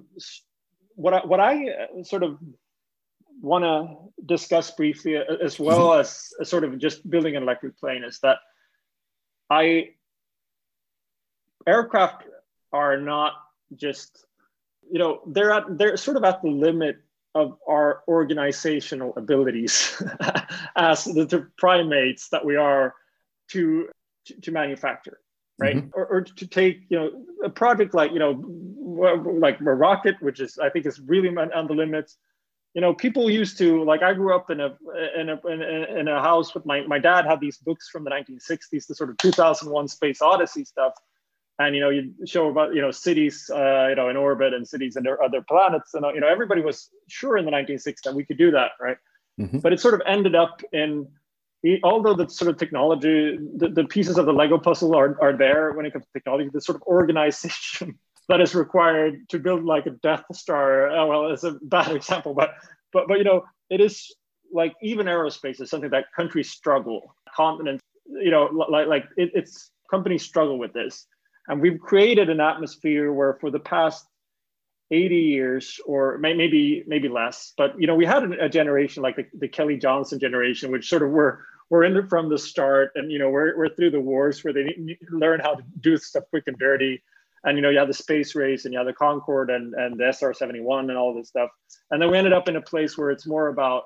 what 0.98 1.14
I, 1.14 1.26
what 1.26 1.40
I 1.40 1.70
uh, 1.70 2.04
sort 2.04 2.24
of 2.24 2.38
want 3.42 3.64
to 3.64 4.24
discuss 4.26 4.72
briefly, 4.72 5.18
uh, 5.18 5.24
as 5.44 5.60
well 5.60 5.90
mm-hmm. 5.90 6.02
as, 6.02 6.34
as 6.42 6.50
sort 6.50 6.64
of 6.64 6.78
just 6.80 7.08
building 7.10 7.36
an 7.36 7.44
electric 7.44 7.80
plane, 7.80 8.04
is 8.04 8.20
that 8.20 8.38
I 9.50 9.90
aircraft 11.66 12.24
are 12.72 12.98
not 13.00 13.34
just 13.76 14.26
you 14.90 15.00
know 15.00 15.22
they're 15.28 15.52
at 15.52 15.78
they're 15.78 15.98
sort 15.98 16.18
of 16.18 16.24
at 16.24 16.42
the 16.42 16.50
limit 16.50 16.98
of 17.36 17.58
our 17.68 18.04
organizational 18.08 19.14
abilities 19.18 20.02
as 20.76 21.04
the, 21.04 21.26
the, 21.26 21.48
primates 21.58 22.30
that 22.30 22.44
we 22.44 22.56
are 22.56 22.96
to 23.50 23.90
to, 24.26 24.42
to 24.42 24.52
manufacture 24.52 25.20
right 25.60 25.76
mm-hmm. 25.78 25.90
or, 25.94 26.06
or 26.06 26.22
to 26.22 26.48
take 26.48 26.82
you 26.90 26.98
know 26.98 27.12
a 27.44 27.50
project 27.50 27.94
like 27.94 28.12
you 28.12 28.20
know 28.20 28.32
like 29.40 29.60
a 29.60 29.64
rocket 29.64 30.16
which 30.22 30.40
is 30.40 30.58
i 30.60 30.70
think 30.70 30.86
is 30.86 31.00
really 31.02 31.30
on 31.30 31.68
the 31.68 31.74
limits 31.74 32.18
you 32.74 32.82
know, 32.82 32.94
people 32.94 33.30
used 33.30 33.58
to 33.58 33.84
like. 33.84 34.04
I 34.04 34.14
grew 34.14 34.36
up 34.36 34.50
in 34.50 34.60
a 34.60 34.78
in 35.20 35.30
a 35.30 35.48
in 35.48 35.62
a, 35.62 36.00
in 36.00 36.08
a 36.08 36.22
house 36.22 36.54
with 36.54 36.66
my 36.66 36.82
my 36.82 37.00
dad 37.00 37.26
had 37.26 37.40
these 37.40 37.58
books 37.58 37.90
from 37.90 38.04
the 38.04 38.12
1960s, 38.12 38.88
the 38.88 38.96
sort 38.96 39.10
of 39.10 39.18
2001 39.18 39.88
Space 39.88 40.22
Odyssey 40.22 40.64
stuff, 40.64 40.94
and 41.60 41.76
you 41.76 41.82
know, 41.82 41.90
you 41.90 42.14
show 42.26 42.50
about 42.50 42.76
you 42.76 42.82
know 42.82 42.92
cities, 42.92 43.50
uh, 43.54 43.88
you 43.90 43.96
know, 43.96 44.10
in 44.10 44.18
orbit 44.18 44.54
and 44.54 44.68
cities 44.68 44.96
and 44.96 45.08
other 45.08 45.42
planets, 45.42 45.94
and 45.94 46.06
you 46.14 46.22
know, 46.22 46.28
everybody 46.28 46.62
was 46.62 46.90
sure 47.08 47.38
in 47.38 47.46
the 47.46 47.52
1960s 47.52 48.02
that 48.04 48.14
we 48.14 48.24
could 48.24 48.38
do 48.38 48.52
that, 48.52 48.72
right? 48.80 48.98
Mm-hmm. 49.40 49.60
But 49.60 49.74
it 49.74 49.80
sort 49.80 49.94
of 49.94 50.02
ended 50.06 50.36
up 50.36 50.62
in 50.72 51.08
although 51.84 52.14
the 52.14 52.30
sort 52.30 52.50
of 52.50 52.58
technology, 52.58 53.38
the, 53.56 53.70
the 53.70 53.86
pieces 53.86 54.18
of 54.18 54.26
the 54.26 54.34
Lego 54.34 54.58
puzzle 54.58 54.96
are, 54.96 55.18
are 55.22 55.36
there 55.36 55.72
when 55.74 55.86
it 55.86 55.94
comes 55.94 56.06
to 56.06 56.12
technology, 56.14 56.50
the 56.54 56.62
sort 56.62 56.76
of 56.76 56.84
organization 56.84 57.98
that 58.30 58.42
is 58.42 58.54
required 58.56 59.28
to 59.30 59.40
build 59.40 59.64
like 59.64 59.86
a 59.86 59.92
Death 59.92 60.24
Star. 60.34 60.90
Oh, 60.90 61.08
well, 61.08 61.32
it's 61.32 61.44
a 61.44 61.58
bad 61.62 61.92
example, 61.96 62.34
but 62.34 62.56
but 62.94 63.08
but 63.08 63.18
you 63.18 63.24
know, 63.24 63.44
it 63.70 63.82
is 63.82 64.14
like 64.52 64.74
even 64.82 65.08
aerospace 65.08 65.62
is 65.62 65.70
something 65.70 65.90
that 65.90 66.06
countries 66.16 66.50
struggle, 66.50 67.16
continents, 67.36 67.84
you 68.08 68.32
know, 68.32 68.46
like 68.70 68.88
like 68.88 69.06
it, 69.18 69.32
it's 69.34 69.72
companies 69.90 70.24
struggle 70.24 70.58
with 70.58 70.74
this, 70.74 71.06
and 71.48 71.62
we've 71.62 71.80
created 71.80 72.30
an 72.30 72.40
atmosphere 72.40 73.12
where 73.12 73.36
for 73.36 73.52
the 73.52 73.60
past 73.60 74.06
80 74.90 75.16
years 75.16 75.80
or 75.86 76.18
maybe 76.18 76.82
maybe 76.88 77.10
less 77.10 77.52
but 77.58 77.74
you 77.78 77.88
know 77.88 77.96
we 77.96 78.06
had 78.06 78.24
a 78.24 78.48
generation 78.48 79.04
like 79.04 79.18
the, 79.18 79.26
the 79.38 79.48
kelly 79.50 79.76
johnson 79.76 80.18
generation 80.18 80.72
which 80.72 80.88
sort 80.88 81.04
of 81.04 81.10
were 81.10 81.44
we're 81.70 81.84
in 81.84 81.98
it 81.98 82.08
from 82.08 82.30
the 82.30 82.38
start 82.38 82.92
and 82.96 83.12
you 83.12 83.20
know 83.20 83.30
we're, 83.30 83.58
we're 83.58 83.76
through 83.76 83.92
the 83.92 84.00
wars 84.00 84.46
where 84.46 84.54
they 84.54 84.98
learn 85.12 85.42
how 85.42 85.56
to 85.56 85.64
do 85.82 85.98
stuff 85.98 86.24
quick 86.30 86.46
and 86.48 86.58
dirty 86.58 87.04
and 87.48 87.58
you 87.58 87.62
know 87.62 87.70
you 87.70 87.80
have 87.80 87.88
the 87.88 87.94
space 87.94 88.36
race 88.36 88.66
and 88.66 88.74
you 88.74 88.78
have 88.78 88.86
the 88.86 88.94
concorde 88.94 89.50
and, 89.50 89.74
and 89.74 89.98
the 89.98 90.12
sr-71 90.12 90.90
and 90.90 90.98
all 90.98 91.16
this 91.16 91.30
stuff. 91.30 91.50
And 91.90 92.02
then 92.02 92.12
we 92.12 92.18
ended 92.18 92.34
up 92.34 92.48
in 92.48 92.58
a 92.58 92.62
place 92.62 92.98
where 92.98 93.10
it's 93.10 93.26
more 93.26 93.48
about 93.48 93.84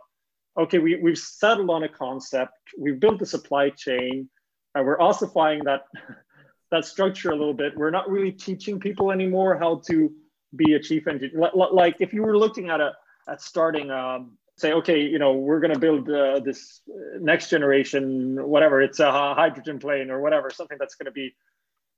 okay 0.59 0.79
we, 0.79 0.95
we've 0.95 1.17
settled 1.17 1.69
on 1.69 1.83
a 1.83 1.89
concept 1.89 2.51
we've 2.77 2.99
built 2.99 3.19
the 3.19 3.25
supply 3.25 3.69
chain 3.69 4.27
and 4.75 4.85
we're 4.85 4.99
ossifying 4.99 5.63
that 5.63 5.83
that 6.71 6.85
structure 6.85 7.31
a 7.31 7.35
little 7.35 7.53
bit. 7.53 7.77
We're 7.77 7.91
not 7.91 8.09
really 8.09 8.31
teaching 8.31 8.79
people 8.79 9.11
anymore 9.11 9.57
how 9.57 9.81
to 9.89 10.09
be 10.55 10.73
a 10.73 10.79
chief 10.79 11.05
engineer. 11.07 11.51
Like 11.53 11.97
if 11.99 12.13
you 12.13 12.23
were 12.23 12.37
looking 12.37 12.69
at 12.69 12.79
a 12.81 12.93
at 13.27 13.41
starting 13.41 13.91
um, 13.91 14.37
say 14.57 14.73
okay 14.73 14.99
you 14.99 15.19
know 15.19 15.33
we're 15.33 15.59
going 15.59 15.73
to 15.73 15.79
build 15.79 16.09
uh, 16.09 16.39
this 16.39 16.81
next 17.19 17.49
generation 17.49 18.35
whatever 18.47 18.81
it's 18.81 18.99
a 18.99 19.11
hydrogen 19.11 19.79
plane 19.79 20.09
or 20.09 20.21
whatever 20.21 20.49
something 20.49 20.77
that's 20.79 20.95
going 20.95 21.05
to 21.05 21.11
be 21.11 21.33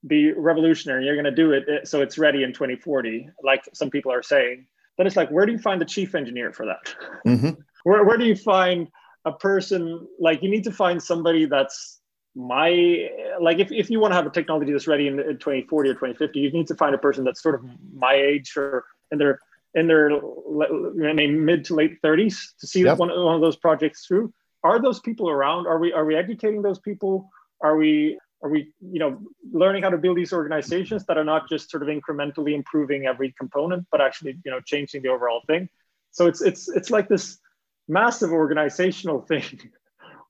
be 0.05 0.31
revolutionary. 0.33 1.05
You're 1.05 1.15
going 1.15 1.25
to 1.25 1.31
do 1.31 1.51
it 1.51 1.87
so 1.87 2.01
it's 2.01 2.17
ready 2.17 2.43
in 2.43 2.53
2040, 2.53 3.29
like 3.43 3.63
some 3.73 3.89
people 3.89 4.11
are 4.11 4.23
saying. 4.23 4.65
Then 4.97 5.07
it's 5.07 5.15
like, 5.15 5.29
where 5.29 5.45
do 5.45 5.51
you 5.51 5.57
find 5.57 5.81
the 5.81 5.85
chief 5.85 6.13
engineer 6.13 6.51
for 6.53 6.65
that? 6.65 6.95
Mm-hmm. 7.25 7.49
where, 7.83 8.03
where 8.03 8.17
do 8.17 8.25
you 8.25 8.35
find 8.35 8.89
a 9.25 9.31
person 9.31 10.07
like 10.19 10.43
you 10.43 10.49
need 10.49 10.65
to 10.65 10.71
find 10.71 11.01
somebody 11.01 11.45
that's 11.45 11.99
my 12.35 13.09
like 13.39 13.59
if, 13.59 13.71
if 13.71 13.89
you 13.89 13.99
want 13.99 14.11
to 14.11 14.15
have 14.15 14.25
a 14.25 14.29
technology 14.29 14.71
that's 14.71 14.87
ready 14.87 15.07
in 15.07 15.17
2040 15.17 15.89
or 15.89 15.93
2050 15.93 16.39
you 16.39 16.51
need 16.51 16.67
to 16.67 16.75
find 16.75 16.95
a 16.95 16.97
person 16.97 17.23
that's 17.23 17.41
sort 17.41 17.55
of 17.55 17.63
my 17.95 18.13
age 18.13 18.53
or 18.57 18.83
in 19.11 19.17
their 19.19 19.39
in 19.75 19.87
their 19.87 20.11
I 20.13 21.13
mean, 21.13 21.45
mid 21.45 21.65
to 21.65 21.75
late 21.75 22.01
30s 22.01 22.37
to 22.59 22.67
see 22.67 22.83
yep. 22.83 22.97
one, 22.97 23.09
one 23.09 23.35
of 23.35 23.41
those 23.41 23.55
projects 23.55 24.05
through 24.05 24.33
are 24.63 24.81
those 24.81 24.99
people 24.99 25.29
around 25.29 25.67
are 25.67 25.77
we 25.77 25.93
are 25.93 26.05
we 26.05 26.15
educating 26.15 26.61
those 26.61 26.79
people 26.79 27.29
are 27.61 27.77
we 27.77 28.17
are 28.43 28.49
we 28.49 28.71
you 28.81 28.99
know 28.99 29.19
learning 29.51 29.83
how 29.83 29.89
to 29.89 29.97
build 29.97 30.17
these 30.17 30.33
organizations 30.33 31.05
that 31.05 31.17
are 31.17 31.23
not 31.23 31.49
just 31.49 31.71
sort 31.71 31.81
of 31.81 31.89
incrementally 31.89 32.53
improving 32.53 33.05
every 33.05 33.33
component 33.39 33.85
but 33.91 34.01
actually 34.01 34.37
you 34.45 34.51
know 34.51 34.59
changing 34.61 35.01
the 35.01 35.09
overall 35.09 35.41
thing 35.47 35.67
so 36.11 36.27
it's 36.27 36.41
it's 36.41 36.69
it's 36.69 36.91
like 36.91 37.07
this 37.07 37.39
massive 37.87 38.31
organizational 38.31 39.21
thing 39.31 39.43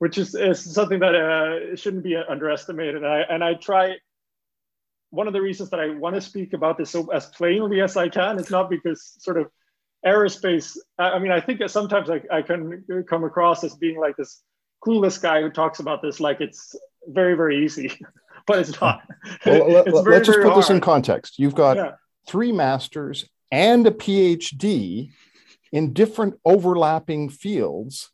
which 0.03 0.17
is, 0.17 0.35
is 0.35 0.61
something 0.61 0.99
that 0.99 1.15
uh, 1.15 1.75
shouldn't 1.77 2.03
be 2.03 2.17
underestimated. 2.17 2.97
And 2.97 3.07
I, 3.07 3.21
and 3.21 3.41
I 3.41 3.53
try, 3.53 3.95
one 5.11 5.27
of 5.27 5.33
the 5.33 5.41
reasons 5.41 5.69
that 5.69 5.79
I 5.79 5.91
want 5.91 6.15
to 6.15 6.21
speak 6.21 6.51
about 6.51 6.77
this 6.77 6.89
so 6.89 7.07
as 7.13 7.27
plainly 7.27 7.79
as 7.79 7.95
I 7.95 8.09
can 8.09 8.37
is 8.37 8.49
not 8.49 8.69
because 8.69 9.15
sort 9.19 9.37
of 9.37 9.47
aerospace, 10.05 10.75
I 10.99 11.19
mean, 11.19 11.31
I 11.31 11.39
think 11.39 11.59
that 11.59 11.71
sometimes 11.71 12.09
I, 12.09 12.21
I 12.29 12.41
can 12.41 12.83
come 13.07 13.23
across 13.23 13.63
as 13.63 13.75
being 13.75 13.97
like 13.97 14.17
this 14.17 14.43
clueless 14.85 15.21
guy 15.21 15.41
who 15.41 15.49
talks 15.49 15.79
about 15.79 16.01
this 16.01 16.19
like 16.19 16.41
it's 16.41 16.75
very, 17.07 17.35
very 17.35 17.63
easy, 17.63 17.99
but 18.47 18.59
it's 18.59 18.79
not. 18.79 19.01
Well, 19.45 19.69
let, 19.69 19.87
us 19.87 20.27
just 20.27 20.39
put 20.39 20.47
hard. 20.47 20.57
this 20.57 20.69
in 20.69 20.81
context. 20.81 21.39
You've 21.39 21.55
got 21.55 21.77
yeah. 21.77 21.91
three 22.27 22.51
masters 22.51 23.25
and 23.51 23.87
a 23.87 23.91
PhD 23.91 25.11
in 25.71 25.93
different 25.93 26.39
overlapping 26.45 27.29
fields 27.29 28.09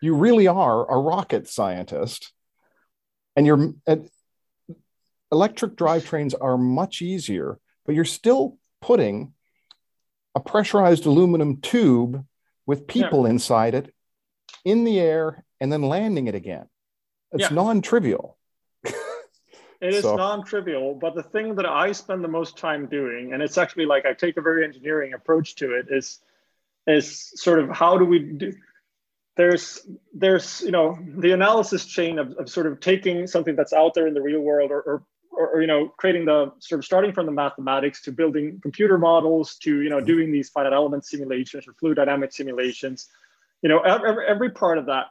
you 0.00 0.14
really 0.14 0.46
are 0.46 0.90
a 0.90 0.98
rocket 0.98 1.48
scientist 1.48 2.32
and 3.36 3.46
you're 3.46 3.74
electric 5.30 5.76
drivetrains 5.76 6.34
are 6.40 6.58
much 6.58 7.02
easier 7.02 7.58
but 7.84 7.94
you're 7.94 8.04
still 8.04 8.58
putting 8.80 9.32
a 10.34 10.40
pressurized 10.40 11.06
aluminum 11.06 11.60
tube 11.60 12.24
with 12.66 12.86
people 12.86 13.24
yeah. 13.24 13.30
inside 13.30 13.74
it 13.74 13.94
in 14.64 14.84
the 14.84 15.00
air 15.00 15.44
and 15.60 15.72
then 15.72 15.82
landing 15.82 16.26
it 16.26 16.34
again 16.34 16.66
it's 17.32 17.42
yeah. 17.42 17.48
non-trivial 17.50 18.36
It 19.80 19.94
is 19.94 20.02
so. 20.02 20.16
non-trivial, 20.16 20.96
but 21.00 21.14
the 21.14 21.22
thing 21.22 21.54
that 21.54 21.66
I 21.66 21.92
spend 21.92 22.24
the 22.24 22.28
most 22.28 22.58
time 22.58 22.86
doing, 22.86 23.32
and 23.32 23.40
it's 23.40 23.56
actually 23.56 23.86
like 23.86 24.06
I 24.06 24.12
take 24.12 24.36
a 24.36 24.40
very 24.40 24.64
engineering 24.64 25.12
approach 25.12 25.54
to 25.56 25.72
it, 25.74 25.86
is 25.88 26.18
is 26.88 27.30
sort 27.40 27.60
of 27.60 27.70
how 27.70 27.96
do 27.96 28.04
we 28.04 28.18
do 28.18 28.52
there's 29.36 29.86
there's 30.12 30.62
you 30.62 30.72
know 30.72 30.98
the 31.16 31.30
analysis 31.30 31.86
chain 31.86 32.18
of, 32.18 32.32
of 32.32 32.50
sort 32.50 32.66
of 32.66 32.80
taking 32.80 33.26
something 33.26 33.54
that's 33.54 33.72
out 33.72 33.94
there 33.94 34.06
in 34.06 34.14
the 34.14 34.20
real 34.20 34.40
world 34.40 34.70
or, 34.70 34.80
or 34.80 35.02
or, 35.30 35.60
you 35.60 35.68
know 35.68 35.88
creating 35.96 36.24
the 36.24 36.52
sort 36.58 36.80
of 36.80 36.84
starting 36.84 37.12
from 37.12 37.24
the 37.24 37.32
mathematics 37.32 38.02
to 38.02 38.10
building 38.10 38.58
computer 38.60 38.98
models 38.98 39.56
to 39.58 39.80
you 39.80 39.88
know 39.88 40.00
doing 40.00 40.32
these 40.32 40.48
finite 40.48 40.72
element 40.72 41.04
simulations 41.04 41.68
or 41.68 41.72
fluid 41.74 41.96
dynamic 41.96 42.32
simulations 42.32 43.08
you 43.62 43.68
know 43.68 43.78
every, 43.78 44.26
every 44.26 44.50
part 44.50 44.78
of 44.78 44.86
that 44.86 45.06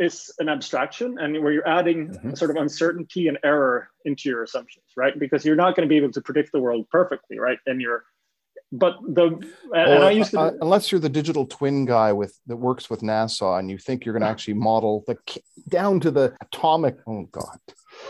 is 0.00 0.32
an 0.38 0.48
abstraction 0.48 1.18
and 1.18 1.42
where 1.42 1.52
you're 1.52 1.68
adding 1.68 2.08
mm-hmm. 2.08 2.34
sort 2.34 2.50
of 2.50 2.56
uncertainty 2.56 3.28
and 3.28 3.38
error 3.44 3.88
into 4.04 4.28
your 4.28 4.42
assumptions 4.42 4.84
right 4.96 5.18
because 5.18 5.44
you're 5.44 5.56
not 5.56 5.76
going 5.76 5.86
to 5.86 5.90
be 5.90 5.96
able 5.96 6.10
to 6.10 6.20
predict 6.20 6.50
the 6.52 6.58
world 6.58 6.88
perfectly 6.90 7.38
right 7.38 7.58
and 7.66 7.80
you're 7.80 8.04
but 8.72 8.96
the 9.02 9.26
and 9.72 10.04
I 10.04 10.10
used 10.10 10.32
to 10.32 10.40
uh, 10.40 10.52
unless 10.60 10.90
you're 10.90 11.00
the 11.00 11.08
digital 11.08 11.46
twin 11.46 11.84
guy 11.84 12.12
with 12.12 12.38
that 12.46 12.56
works 12.56 12.90
with 12.90 13.00
NASA 13.00 13.58
and 13.58 13.70
you 13.70 13.78
think 13.78 14.04
you're 14.04 14.12
going 14.12 14.22
to 14.26 14.28
actually 14.28 14.54
model 14.54 15.04
the 15.06 15.16
down 15.68 16.00
to 16.00 16.10
the 16.10 16.36
atomic. 16.40 16.96
Oh 17.06 17.24
God. 17.30 17.58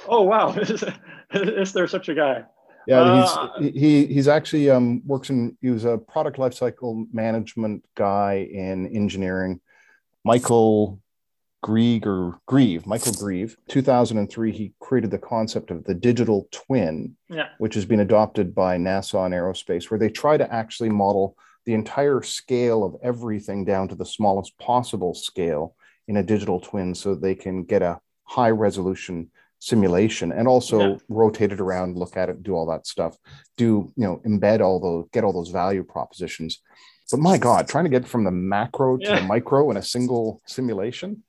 Oh 0.09 0.23
wow! 0.23 0.53
is, 0.55 0.83
is 1.35 1.73
there 1.73 1.87
such 1.87 2.09
a 2.09 2.15
guy? 2.15 2.45
Yeah, 2.87 3.01
uh, 3.01 3.59
he's 3.59 3.73
he 3.75 4.07
he's 4.07 4.29
actually 4.29 4.71
um 4.71 5.03
works 5.05 5.29
in 5.29 5.59
he 5.61 5.71
was 5.71 5.85
a 5.85 5.99
product 5.99 6.39
lifecycle 6.39 7.07
management 7.13 7.85
guy 7.95 8.49
in 8.51 8.87
engineering. 8.87 9.61
Michael 10.25 11.01
Grieg 11.67 12.07
or 12.07 12.39
Grieve, 12.47 12.87
Michael 12.87 13.13
Grieve, 13.13 13.57
2003, 13.71 14.53
he 14.53 14.73
created 14.79 15.11
the 15.11 15.19
concept 15.19 15.73
of 15.73 15.83
the 15.83 15.95
digital 15.95 16.47
twin, 16.53 17.17
yeah. 17.29 17.49
which 17.59 17.75
has 17.75 17.85
been 17.85 17.99
adopted 17.99 18.55
by 18.55 18.77
NASA 18.77 19.27
and 19.27 19.35
aerospace, 19.35 19.91
where 19.91 19.99
they 19.99 20.09
try 20.09 20.37
to 20.37 20.55
actually 20.55 20.91
model 20.91 21.37
the 21.65 21.75
entire 21.75 22.23
scale 22.23 22.85
of 22.85 22.95
everything 23.03 23.65
down 23.65 23.89
to 23.89 23.97
the 23.97 24.07
smallest 24.07 24.57
possible 24.59 25.13
scale 25.13 25.75
in 26.07 26.19
a 26.19 26.23
digital 26.23 26.61
twin 26.61 26.95
so 26.95 27.17
they 27.17 27.35
can 27.35 27.65
get 27.65 27.83
a 27.83 27.99
high 28.23 28.51
resolution 28.51 29.29
simulation 29.59 30.31
and 30.31 30.47
also 30.47 30.79
yeah. 30.79 30.97
rotate 31.09 31.51
it 31.51 31.59
around, 31.59 31.97
look 31.97 32.17
at 32.17 32.29
it, 32.29 32.45
do 32.45 32.55
all 32.55 32.67
that 32.67 32.87
stuff, 32.87 33.17
do, 33.57 33.93
you 33.97 34.05
know, 34.05 34.23
embed 34.25 34.61
all 34.61 34.79
those, 34.79 35.09
get 35.13 35.25
all 35.25 35.33
those 35.33 35.51
value 35.51 35.83
propositions. 35.83 36.61
But 37.11 37.19
my 37.19 37.39
God, 37.39 37.67
trying 37.67 37.87
to 37.87 37.91
get 37.91 38.07
from 38.07 38.23
the 38.23 38.31
macro 38.31 38.99
to 38.99 39.05
yeah. 39.05 39.19
the 39.19 39.27
micro 39.27 39.69
in 39.73 39.77
a 39.77 39.83
single 39.83 40.41
simulation 40.47 41.25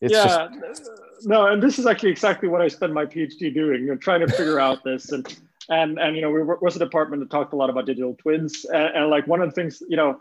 it's 0.00 0.12
yeah, 0.14 0.48
just... 0.66 0.90
no, 1.24 1.46
and 1.46 1.62
this 1.62 1.78
is 1.78 1.86
actually 1.86 2.10
exactly 2.10 2.48
what 2.48 2.62
I 2.62 2.68
spent 2.68 2.92
my 2.92 3.04
PhD 3.04 3.52
doing, 3.52 3.82
you 3.82 3.88
know, 3.88 3.96
trying 3.96 4.20
to 4.20 4.28
figure 4.28 4.58
out 4.58 4.82
this. 4.82 5.12
And 5.12 5.26
and 5.68 5.98
and 5.98 6.16
you 6.16 6.22
know, 6.22 6.30
we 6.30 6.42
was 6.42 6.76
a 6.76 6.78
department 6.78 7.20
that 7.22 7.30
talked 7.30 7.52
a 7.52 7.56
lot 7.56 7.68
about 7.68 7.86
digital 7.86 8.14
twins, 8.14 8.64
and, 8.64 8.96
and 8.96 9.10
like 9.10 9.26
one 9.26 9.42
of 9.42 9.48
the 9.50 9.54
things, 9.54 9.82
you 9.88 9.96
know, 9.96 10.20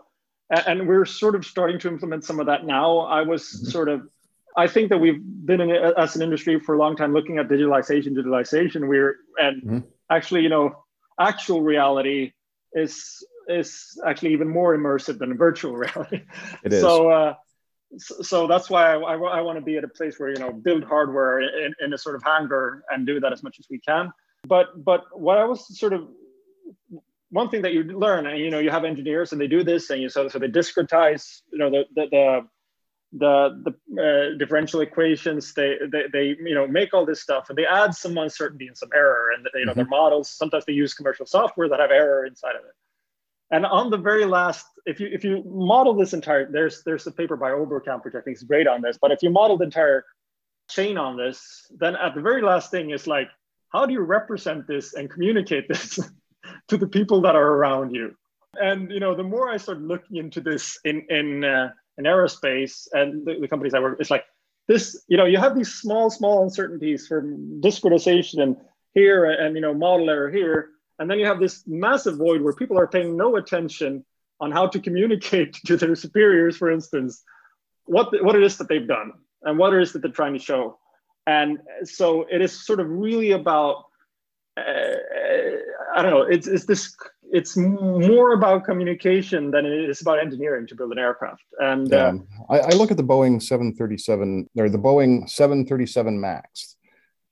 and, 0.50 0.68
and, 0.68 0.88
we're 0.88 1.06
sort 1.06 1.36
of 1.36 1.46
starting 1.46 1.80
to 1.80 1.88
implement 1.88 2.26
some 2.26 2.40
of 2.40 2.48
that 2.48 2.66
now. 2.66 3.00
I 3.00 3.22
was 3.22 3.44
mm-hmm. 3.44 3.68
sort 3.68 3.88
of, 3.88 4.08
I 4.58 4.68
think 4.68 4.90
that 4.90 4.98
we've 4.98 5.22
been 5.22 5.62
in 5.62 5.72
as 5.72 6.16
an 6.16 6.22
industry 6.22 6.60
for 6.60 6.76
a 6.76 6.78
long 6.78 6.98
time 6.98 7.14
looking 7.14 7.38
at 7.38 7.48
digitalization, 7.48 8.10
digitalization. 8.16 8.88
We're 8.88 9.16
and 9.38 9.64
mm-hmm. 9.64 9.80
actually, 10.10 10.42
you 10.42 10.50
know, 10.50 10.84
actual 11.20 11.62
reality 11.62 12.34
is 12.74 13.26
is 13.48 14.00
actually 14.06 14.34
even 14.34 14.50
more 14.50 14.78
immersive 14.78 15.20
than 15.20 15.38
virtual 15.38 15.74
reality. 15.78 16.24
It 16.66 16.74
is. 16.74 16.82
So. 16.82 17.10
Uh, 17.10 17.36
so 17.98 18.48
that's 18.48 18.70
why 18.70 18.94
I, 18.94 18.98
I, 18.98 19.16
I, 19.16 19.42
want 19.42 19.58
to 19.58 19.64
be 19.64 19.78
at 19.78 19.84
a 19.84 19.88
place 19.88 20.20
where 20.20 20.30
you 20.30 20.38
know 20.38 20.52
build 20.52 20.84
hardware 20.84 21.40
in, 21.42 21.74
in, 21.82 21.94
a 21.94 21.98
sort 21.98 22.16
of 22.16 22.24
hangar 22.24 22.84
and 22.90 23.06
do 23.06 23.20
that 23.20 23.34
as 23.34 23.42
much 23.42 23.58
as 23.60 23.66
we 23.70 23.80
can. 23.80 24.12
But 24.48 24.84
but 24.86 25.06
what 25.20 25.38
i 25.38 25.44
was 25.44 25.78
sort 25.78 25.94
of 25.94 26.08
one 27.32 27.50
thing 27.50 27.62
that 27.64 27.74
you 27.74 27.84
learn 27.84 28.28
and 28.28 28.40
you 28.40 28.52
know 28.52 28.60
you 28.60 28.70
have 28.70 28.86
engineers 28.86 29.32
and 29.32 29.42
they 29.42 29.48
do 29.48 29.64
this 29.64 29.90
and 29.90 30.02
you 30.02 30.10
so, 30.10 30.28
so 30.28 30.40
they 30.40 30.48
discretize 30.48 31.42
you 31.52 31.60
know 31.60 31.70
the 31.70 31.86
the 31.96 32.08
the 32.12 32.48
the, 33.12 33.74
the 33.96 34.02
uh, 34.04 34.38
differential 34.38 34.82
equations. 34.82 35.56
They, 35.56 35.78
they 35.92 36.04
they 36.14 36.26
you 36.40 36.54
know 36.54 36.68
make 36.68 36.94
all 36.94 37.06
this 37.06 37.22
stuff 37.22 37.50
and 37.50 37.58
they 37.58 37.66
add 37.66 37.96
some 37.96 38.18
uncertainty 38.18 38.68
and 38.68 38.78
some 38.78 38.90
error 38.96 39.32
and 39.36 39.48
you 39.56 39.66
know 39.66 39.72
mm-hmm. 39.72 39.80
their 39.80 39.88
models 39.88 40.30
sometimes 40.30 40.66
they 40.66 40.74
use 40.74 40.94
commercial 40.94 41.26
software 41.26 41.70
that 41.70 41.80
have 41.80 41.92
error 41.92 42.26
inside 42.26 42.56
of 42.56 42.62
it 42.66 42.76
and 43.52 43.66
on 43.66 43.90
the 43.90 43.98
very 43.98 44.26
last, 44.26 44.66
if 44.86 45.00
you 45.00 45.10
if 45.12 45.24
you 45.24 45.44
model 45.46 45.94
this 45.94 46.14
entire, 46.14 46.52
there's 46.52 46.84
there's 46.84 47.08
a 47.08 47.12
paper 47.12 47.36
by 47.36 47.52
Oberkampf 47.52 48.06
which 48.06 48.16
I 48.16 48.22
think 48.22 48.38
is 48.38 48.44
great 48.44 48.68
on 48.68 48.82
this. 48.82 48.98
But 49.02 49.12
if 49.12 49.24
you 49.24 49.30
model 49.30 49.58
the 49.58 49.66
entire 49.66 50.06
chain 50.70 50.98
on 50.98 51.18
this, 51.18 51.66
then 51.80 51.96
at 51.96 52.14
the 52.14 52.22
very 52.22 52.42
last 52.42 52.70
thing 52.70 52.92
is 52.92 53.08
like, 53.08 53.30
how 53.70 53.86
do 53.86 53.94
you 53.94 54.02
represent 54.02 54.68
this 54.68 54.94
and 54.94 55.10
communicate 55.10 55.68
this 55.68 56.00
to 56.68 56.78
the 56.78 56.88
people 56.88 57.22
that 57.22 57.36
are 57.36 57.54
around 57.54 57.94
you? 57.94 58.16
And 58.56 58.92
you 58.92 59.00
know, 59.00 59.16
the 59.16 59.24
more 59.24 59.50
I 59.50 59.58
start 59.58 59.82
looking 59.82 60.18
into 60.18 60.42
this 60.42 60.80
in 60.86 61.06
in 61.10 61.44
uh, 61.44 61.72
in 61.98 62.06
aerospace 62.06 62.88
and 62.94 63.26
the, 63.26 63.40
the 63.40 63.48
companies 63.48 63.74
I 63.74 63.80
work, 63.80 63.98
it's 64.00 64.12
like 64.12 64.26
this. 64.68 65.04
You 65.08 65.18
know, 65.18 65.26
you 65.26 65.40
have 65.40 65.56
these 65.56 65.74
small 65.74 66.12
small 66.12 66.44
uncertainties 66.44 67.08
from 67.08 67.62
discretization 67.62 68.44
and 68.44 68.58
here 68.94 69.26
and 69.26 69.56
you 69.56 69.62
know 69.62 69.74
model 69.74 70.10
error 70.10 70.30
here 70.30 70.70
and 71.00 71.10
then 71.10 71.18
you 71.18 71.26
have 71.26 71.40
this 71.40 71.64
massive 71.66 72.18
void 72.18 72.42
where 72.42 72.54
people 72.54 72.78
are 72.78 72.88
paying 72.88 73.16
no 73.16 73.38
attention 73.38 74.06
on 74.42 74.52
how 74.52 74.68
to 74.68 74.80
communicate 74.80 75.54
to 75.66 75.78
their 75.78 75.96
superiors, 75.96 76.58
for 76.58 76.70
instance, 76.70 77.24
what, 77.86 78.12
the, 78.12 78.24
what 78.24 78.36
it 78.36 78.44
is 78.44 78.58
that 78.58 78.70
they've 78.70 78.88
done 78.88 79.14
and 79.44 79.58
what 79.58 79.74
it 79.74 79.82
is 79.82 79.94
that 79.94 80.02
they're 80.02 80.12
trying 80.12 80.34
to 80.34 80.40
show. 80.40 80.78
And 81.26 81.60
so 81.84 82.26
it 82.30 82.42
is 82.42 82.66
sort 82.66 82.80
of 82.80 82.90
really 82.90 83.32
about, 83.32 83.86
uh, 84.58 84.62
I 85.96 86.02
don't 86.02 86.12
know, 86.12 86.22
it's, 86.24 86.48
it's 86.48 86.66
this, 86.66 86.96
it's 87.32 87.56
more 87.56 88.34
about 88.34 88.66
communication 88.66 89.52
than 89.52 89.66
it 89.66 89.90
is 89.90 90.02
about 90.02 90.20
engineering 90.20 90.68
to 90.68 90.76
build 90.76 90.92
an 90.92 91.00
aircraft. 91.00 91.44
And 91.60 91.90
yeah. 91.90 92.14
uh, 92.50 92.54
I, 92.54 92.60
I, 92.60 92.70
look 92.72 92.92
at 92.92 92.98
the 92.98 93.04
Boeing 93.04 93.42
737 93.42 94.50
or 94.58 94.70
the 94.70 94.80
Boeing 94.80 95.30
737 95.30 96.20
Max. 96.20 96.76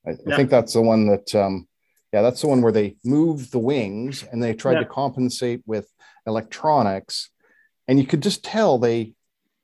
I, 0.06 0.10
yeah. 0.10 0.16
I 0.32 0.36
think 0.36 0.50
that's 0.50 0.74
the 0.74 0.82
one 0.82 1.08
that 1.08 1.34
um, 1.34 1.66
yeah, 2.12 2.22
that's 2.22 2.40
the 2.40 2.48
one 2.48 2.62
where 2.62 2.72
they 2.72 2.96
moved 3.04 3.52
the 3.52 3.58
wings 3.58 4.24
and 4.24 4.42
they 4.42 4.54
tried 4.54 4.74
yeah. 4.74 4.80
to 4.80 4.86
compensate 4.86 5.62
with 5.66 5.90
electronics, 6.26 7.30
and 7.86 7.98
you 7.98 8.06
could 8.06 8.22
just 8.22 8.44
tell 8.44 8.78
they 8.78 9.14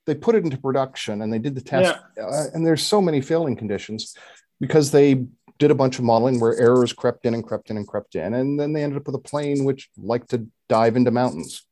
they 0.06 0.14
put 0.14 0.34
it 0.34 0.44
into 0.44 0.58
production 0.58 1.22
and 1.22 1.32
they 1.32 1.38
did 1.38 1.54
the 1.54 1.62
test. 1.62 1.98
Yeah. 2.16 2.24
Uh, 2.24 2.44
and 2.52 2.66
there's 2.66 2.82
so 2.82 3.00
many 3.00 3.22
failing 3.22 3.56
conditions 3.56 4.14
because 4.60 4.90
they 4.90 5.24
did 5.58 5.70
a 5.70 5.74
bunch 5.74 5.98
of 5.98 6.04
modeling 6.04 6.40
where 6.40 6.58
errors 6.60 6.92
crept 6.92 7.24
in 7.24 7.32
and 7.32 7.44
crept 7.44 7.70
in 7.70 7.76
and 7.76 7.86
crept 7.86 8.14
in, 8.14 8.34
and 8.34 8.60
then 8.60 8.72
they 8.72 8.82
ended 8.82 8.98
up 8.98 9.06
with 9.06 9.14
a 9.14 9.20
plane 9.20 9.64
which 9.64 9.88
liked 9.96 10.30
to 10.30 10.46
dive 10.68 10.96
into 10.96 11.10
mountains. 11.10 11.64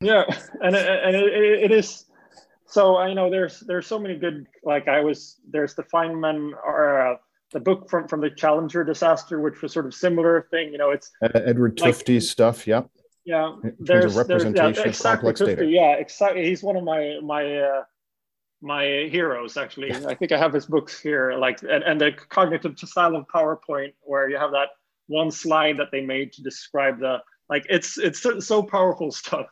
Yeah, 0.00 0.24
and 0.60 0.76
and 0.76 1.16
it, 1.16 1.64
it 1.64 1.72
is 1.72 2.04
so 2.66 2.96
I 2.96 3.12
know 3.12 3.30
there's 3.30 3.60
there's 3.60 3.86
so 3.86 3.98
many 3.98 4.16
good 4.16 4.46
like 4.64 4.88
I 4.88 5.00
was 5.00 5.38
there's 5.50 5.74
the 5.74 5.82
Feynman 5.82 6.52
or 6.64 7.12
uh, 7.12 7.16
the 7.52 7.60
book 7.60 7.88
from 7.88 8.08
from 8.08 8.20
the 8.20 8.30
Challenger 8.30 8.84
disaster, 8.84 9.40
which 9.40 9.62
was 9.62 9.72
sort 9.72 9.86
of 9.86 9.94
similar 9.94 10.48
thing. 10.50 10.72
You 10.72 10.78
know, 10.78 10.90
it's 10.90 11.10
uh, 11.22 11.28
Edward 11.34 11.78
like, 11.80 11.94
Tufte's 11.94 12.28
stuff. 12.28 12.66
Yep. 12.66 12.88
Yeah, 13.24 13.54
there's, 13.78 14.16
representation 14.16 14.72
there's, 14.72 14.78
yeah, 14.78 14.84
exactly, 14.84 15.32
Tufte, 15.32 15.70
Yeah, 15.70 15.92
exactly. 15.92 16.44
He's 16.44 16.62
one 16.62 16.76
of 16.76 16.82
my 16.82 17.18
my 17.22 17.58
uh, 17.58 17.84
my 18.60 19.08
heroes 19.10 19.56
actually. 19.56 19.92
I 19.92 20.14
think 20.14 20.32
I 20.32 20.38
have 20.38 20.52
his 20.52 20.66
books 20.66 20.98
here, 21.00 21.34
like 21.34 21.62
and, 21.62 21.84
and 21.84 22.00
the 22.00 22.12
cognitive 22.12 22.76
style 22.78 23.14
of 23.14 23.26
PowerPoint, 23.28 23.92
where 24.00 24.28
you 24.28 24.38
have 24.38 24.50
that 24.52 24.68
one 25.06 25.30
slide 25.30 25.76
that 25.76 25.88
they 25.92 26.00
made 26.00 26.32
to 26.32 26.42
describe 26.42 26.98
the 26.98 27.18
like 27.48 27.66
it's 27.68 27.98
it's 27.98 28.22
so 28.22 28.62
powerful 28.62 29.12
stuff. 29.22 29.46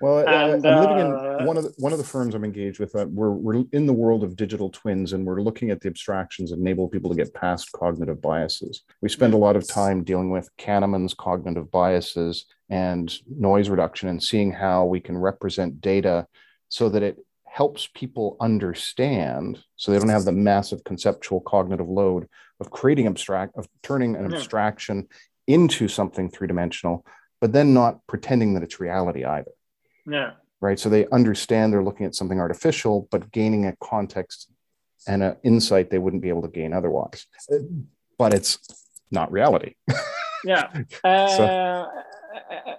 Well, 0.00 0.20
and, 0.20 0.66
I'm 0.66 0.80
living 0.80 0.98
in 0.98 1.12
uh, 1.12 1.44
one 1.44 1.58
of 1.58 1.64
the, 1.64 1.74
one 1.76 1.92
of 1.92 1.98
the 1.98 2.04
firms 2.04 2.34
I'm 2.34 2.44
engaged 2.44 2.80
with. 2.80 2.94
Uh, 2.96 3.06
we're 3.10 3.32
we're 3.32 3.64
in 3.72 3.86
the 3.86 3.92
world 3.92 4.24
of 4.24 4.34
digital 4.34 4.70
twins, 4.70 5.12
and 5.12 5.26
we're 5.26 5.42
looking 5.42 5.70
at 5.70 5.80
the 5.80 5.88
abstractions 5.88 6.50
that 6.50 6.58
enable 6.58 6.88
people 6.88 7.10
to 7.10 7.16
get 7.16 7.34
past 7.34 7.70
cognitive 7.72 8.22
biases. 8.22 8.82
We 9.02 9.10
spend 9.10 9.34
a 9.34 9.38
lot 9.38 9.56
of 9.56 9.68
time 9.68 10.02
dealing 10.02 10.30
with 10.30 10.48
Kahneman's 10.58 11.12
cognitive 11.12 11.70
biases 11.70 12.46
and 12.70 13.12
noise 13.28 13.68
reduction, 13.68 14.08
and 14.08 14.22
seeing 14.22 14.52
how 14.52 14.86
we 14.86 15.00
can 15.00 15.18
represent 15.18 15.82
data 15.82 16.26
so 16.70 16.88
that 16.88 17.02
it 17.02 17.18
helps 17.44 17.88
people 17.94 18.36
understand, 18.40 19.62
so 19.76 19.92
they 19.92 19.98
don't 19.98 20.08
have 20.08 20.24
the 20.24 20.32
massive 20.32 20.82
conceptual 20.84 21.40
cognitive 21.40 21.88
load 21.88 22.26
of 22.60 22.70
creating 22.70 23.06
abstract, 23.06 23.56
of 23.58 23.68
turning 23.82 24.16
an 24.16 24.30
yeah. 24.30 24.36
abstraction 24.36 25.08
into 25.46 25.88
something 25.88 26.30
three 26.30 26.46
dimensional, 26.46 27.04
but 27.40 27.52
then 27.52 27.74
not 27.74 27.98
pretending 28.06 28.54
that 28.54 28.62
it's 28.62 28.80
reality 28.80 29.24
either. 29.24 29.50
Yeah. 30.06 30.32
Right. 30.60 30.78
So 30.78 30.88
they 30.88 31.06
understand 31.08 31.72
they're 31.72 31.82
looking 31.82 32.06
at 32.06 32.14
something 32.14 32.38
artificial, 32.38 33.08
but 33.10 33.32
gaining 33.32 33.66
a 33.66 33.74
context 33.82 34.50
and 35.06 35.22
an 35.22 35.36
insight 35.42 35.90
they 35.90 35.98
wouldn't 35.98 36.22
be 36.22 36.28
able 36.28 36.42
to 36.42 36.48
gain 36.48 36.72
otherwise. 36.72 37.26
But 38.18 38.34
it's 38.34 38.58
not 39.10 39.32
reality. 39.32 39.74
yeah. 40.44 40.68
Uh, 41.02 41.28
so. 41.28 41.88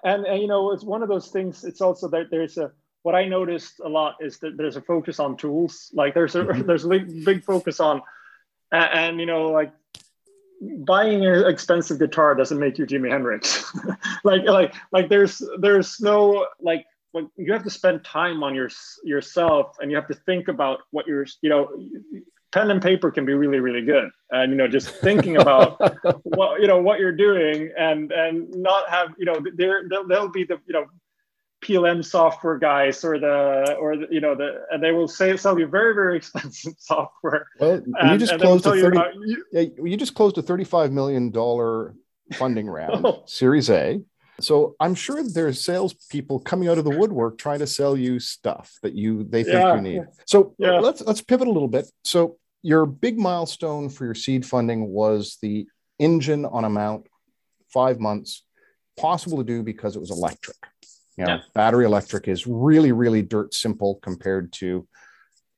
and, 0.04 0.25
and, 0.25 0.42
you 0.42 0.48
know, 0.48 0.72
it's 0.72 0.84
one 0.84 1.01
of 1.01 1.10
those 1.10 1.30
things. 1.30 1.63
It's 1.63 1.82
also 1.82 2.08
that 2.10 2.30
there's 2.30 2.58
a, 2.58 2.72
what 3.04 3.16
I 3.16 3.25
noticed 3.25 3.80
a 3.84 3.90
lot 3.90 4.18
is 4.22 4.38
that 4.40 4.58
there's 4.58 4.75
a 4.75 4.82
focus 4.82 5.20
on 5.20 5.36
tools. 5.36 5.90
Like 5.94 6.13
there's 6.13 6.36
a, 6.36 6.44
mm-hmm. 6.44 6.68
there's 6.68 6.86
a 6.86 6.90
big 6.90 7.44
focus 7.44 7.80
on, 7.80 8.04
and, 8.72 8.90
and 8.94 9.20
you 9.20 9.25
know, 9.25 9.50
like 9.50 9.74
buying 10.62 11.25
an 11.25 11.48
expensive 11.48 11.98
guitar 11.98 12.36
doesn't 12.36 12.60
make 12.60 12.78
you 12.78 12.86
Jimi 12.86 13.10
Hendrix. 13.10 13.75
like, 14.24 14.44
like, 14.44 14.75
like 14.92 15.10
there's, 15.10 15.42
there's 15.60 16.00
no 16.00 16.46
like 16.60 16.86
when 17.12 17.30
you 17.36 17.53
have 17.53 17.63
to 17.63 17.70
spend 17.70 18.03
time 18.03 18.44
on 18.44 18.56
your 18.56 18.70
yourself 19.03 19.77
and 19.80 19.91
you 19.91 19.98
have 19.98 20.08
to 20.08 20.13
think 20.13 20.48
about 20.48 20.80
what 20.91 21.08
you're 21.08 21.25
you 21.41 21.50
know 21.50 21.70
pen 22.51 22.70
and 22.70 22.82
paper 22.82 23.12
can 23.12 23.25
be 23.25 23.34
really 23.34 23.60
really 23.60 23.86
good 23.86 24.10
and 24.32 24.51
you 24.51 24.58
know 24.58 24.68
just 24.68 24.89
thinking 24.89 25.38
about 25.38 25.80
what 26.24 26.62
you 26.62 26.68
know 26.68 26.82
what 26.82 27.00
you're 27.00 27.15
doing 27.15 27.72
and 27.77 28.12
and 28.12 28.50
not 28.51 28.89
have 28.89 29.10
you 29.18 29.25
know 29.25 29.36
there 29.56 29.84
they'll, 29.89 30.08
they'll 30.08 30.30
be 30.30 30.44
the 30.44 30.60
you 30.68 30.74
know 30.74 30.86
PLM 31.63 32.03
software 32.03 32.58
guys 32.58 33.03
or 33.03 33.20
the 33.20 33.75
or 33.80 33.96
the, 33.96 34.08
you 34.10 34.20
know 34.20 34.36
the 34.36 34.65
and 34.72 34.84
they 34.84 34.91
will 34.91 35.08
say 35.08 35.38
sell 35.38 35.60
you 35.60 35.68
very 35.68 35.94
very 35.94 36.18
expensive 36.18 36.74
software. 36.80 37.48
Well, 37.60 37.84
and, 38.00 38.12
you 38.12 38.18
just 38.18 38.39
closed 38.39 38.65
a 38.65 38.72
thirty. 38.72 39.00
You, 39.25 39.46
yeah, 39.51 39.62
you 39.84 39.96
just 39.96 40.15
closed 40.15 40.38
a 40.39 40.41
thirty-five 40.41 40.91
million 40.91 41.30
dollar 41.30 41.94
funding 42.34 42.68
round, 42.68 43.06
oh. 43.06 43.24
Series 43.25 43.70
A. 43.70 44.01
So 44.41 44.75
I'm 44.79 44.95
sure 44.95 45.24
there's 45.24 45.63
salespeople 45.63 46.39
coming 46.39 46.67
out 46.67 46.77
of 46.77 46.83
the 46.83 46.98
woodwork 46.98 47.38
trying 47.38 47.60
to 47.60 47.67
sell 47.67 47.98
you 47.98 48.19
stuff 48.19 48.74
that 48.81 48.93
you 48.93 49.24
they 49.24 49.43
think 49.43 49.55
yeah. 49.55 49.75
you 49.75 49.81
need. 49.81 50.03
So 50.25 50.55
yeah. 50.57 50.79
let's 50.79 51.01
let's 51.01 51.21
pivot 51.21 51.48
a 51.48 51.51
little 51.51 51.67
bit. 51.67 51.89
So 52.03 52.38
your 52.62 52.86
big 52.86 53.17
milestone 53.17 53.89
for 53.89 54.05
your 54.05 54.15
seed 54.15 54.45
funding 54.45 54.88
was 54.88 55.38
the 55.41 55.67
engine 56.00 56.45
on 56.45 56.63
a 56.63 56.69
mount, 56.69 57.07
five 57.74 58.00
months, 58.00 58.43
possible 58.98 59.38
to 59.38 59.43
do 59.43 59.63
because 59.63 59.95
it 59.95 60.00
was 60.00 60.12
electric. 60.12 60.57
You 61.17 61.25
know, 61.25 61.36
yeah. 61.36 61.41
battery 61.53 61.86
electric 61.86 62.27
is 62.27 62.48
really, 62.48 62.91
really 62.91 63.21
dirt 63.21 63.53
simple 63.53 63.95
compared 63.95 64.54
to 64.54 64.88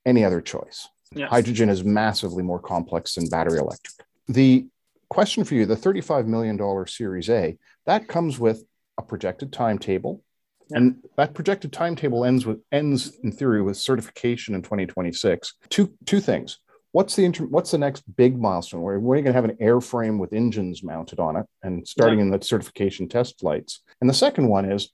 any 0.05 0.25
other 0.25 0.41
choice. 0.41 0.87
Yes. 1.13 1.29
Hydrogen 1.29 1.69
is 1.69 1.83
massively 1.83 2.43
more 2.43 2.59
complex 2.59 3.15
than 3.15 3.29
battery 3.29 3.59
electric. 3.59 3.93
The 4.27 4.67
question 5.09 5.43
for 5.43 5.53
you 5.53 5.65
the 5.65 5.75
$35 5.75 6.25
million 6.25 6.87
Series 6.87 7.29
A, 7.29 7.57
that 7.85 8.07
comes 8.07 8.39
with 8.39 8.63
a 8.97 9.01
projected 9.01 9.51
timetable. 9.51 10.23
Yeah. 10.69 10.77
And 10.77 11.03
that 11.17 11.33
projected 11.33 11.73
timetable 11.73 12.25
ends 12.25 12.45
with 12.45 12.59
ends 12.71 13.17
in 13.23 13.31
theory 13.31 13.61
with 13.61 13.77
certification 13.77 14.55
in 14.55 14.61
2026. 14.61 15.53
Two 15.69 15.93
two 16.05 16.19
things. 16.19 16.59
What's 16.91 17.15
the 17.15 17.25
inter- 17.25 17.45
what's 17.45 17.71
the 17.71 17.77
next 17.77 18.03
big 18.15 18.39
milestone? 18.39 18.81
Where 18.81 18.99
we're 18.99 19.15
going 19.15 19.25
to 19.25 19.33
have 19.33 19.45
an 19.45 19.57
airframe 19.57 20.19
with 20.19 20.31
engines 20.31 20.83
mounted 20.83 21.19
on 21.19 21.35
it 21.35 21.45
and 21.63 21.87
starting 21.87 22.19
yeah. 22.19 22.25
in 22.25 22.31
the 22.31 22.41
certification 22.41 23.09
test 23.09 23.39
flights. 23.39 23.81
And 23.99 24.09
the 24.09 24.13
second 24.13 24.47
one 24.47 24.71
is 24.71 24.91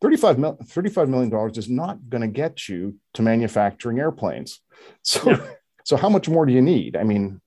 35, 0.00 0.38
mil- 0.38 0.56
$35 0.56 1.08
million 1.08 1.50
is 1.50 1.70
not 1.70 2.08
going 2.08 2.20
to 2.20 2.28
get 2.28 2.68
you 2.68 2.96
to 3.14 3.22
manufacturing 3.22 3.98
airplanes. 3.98 4.60
So, 5.02 5.30
yeah. 5.30 5.40
so 5.84 5.96
how 5.96 6.10
much 6.10 6.28
more 6.28 6.44
do 6.44 6.52
you 6.52 6.60
need? 6.60 6.96
I 6.96 7.02
mean, 7.02 7.40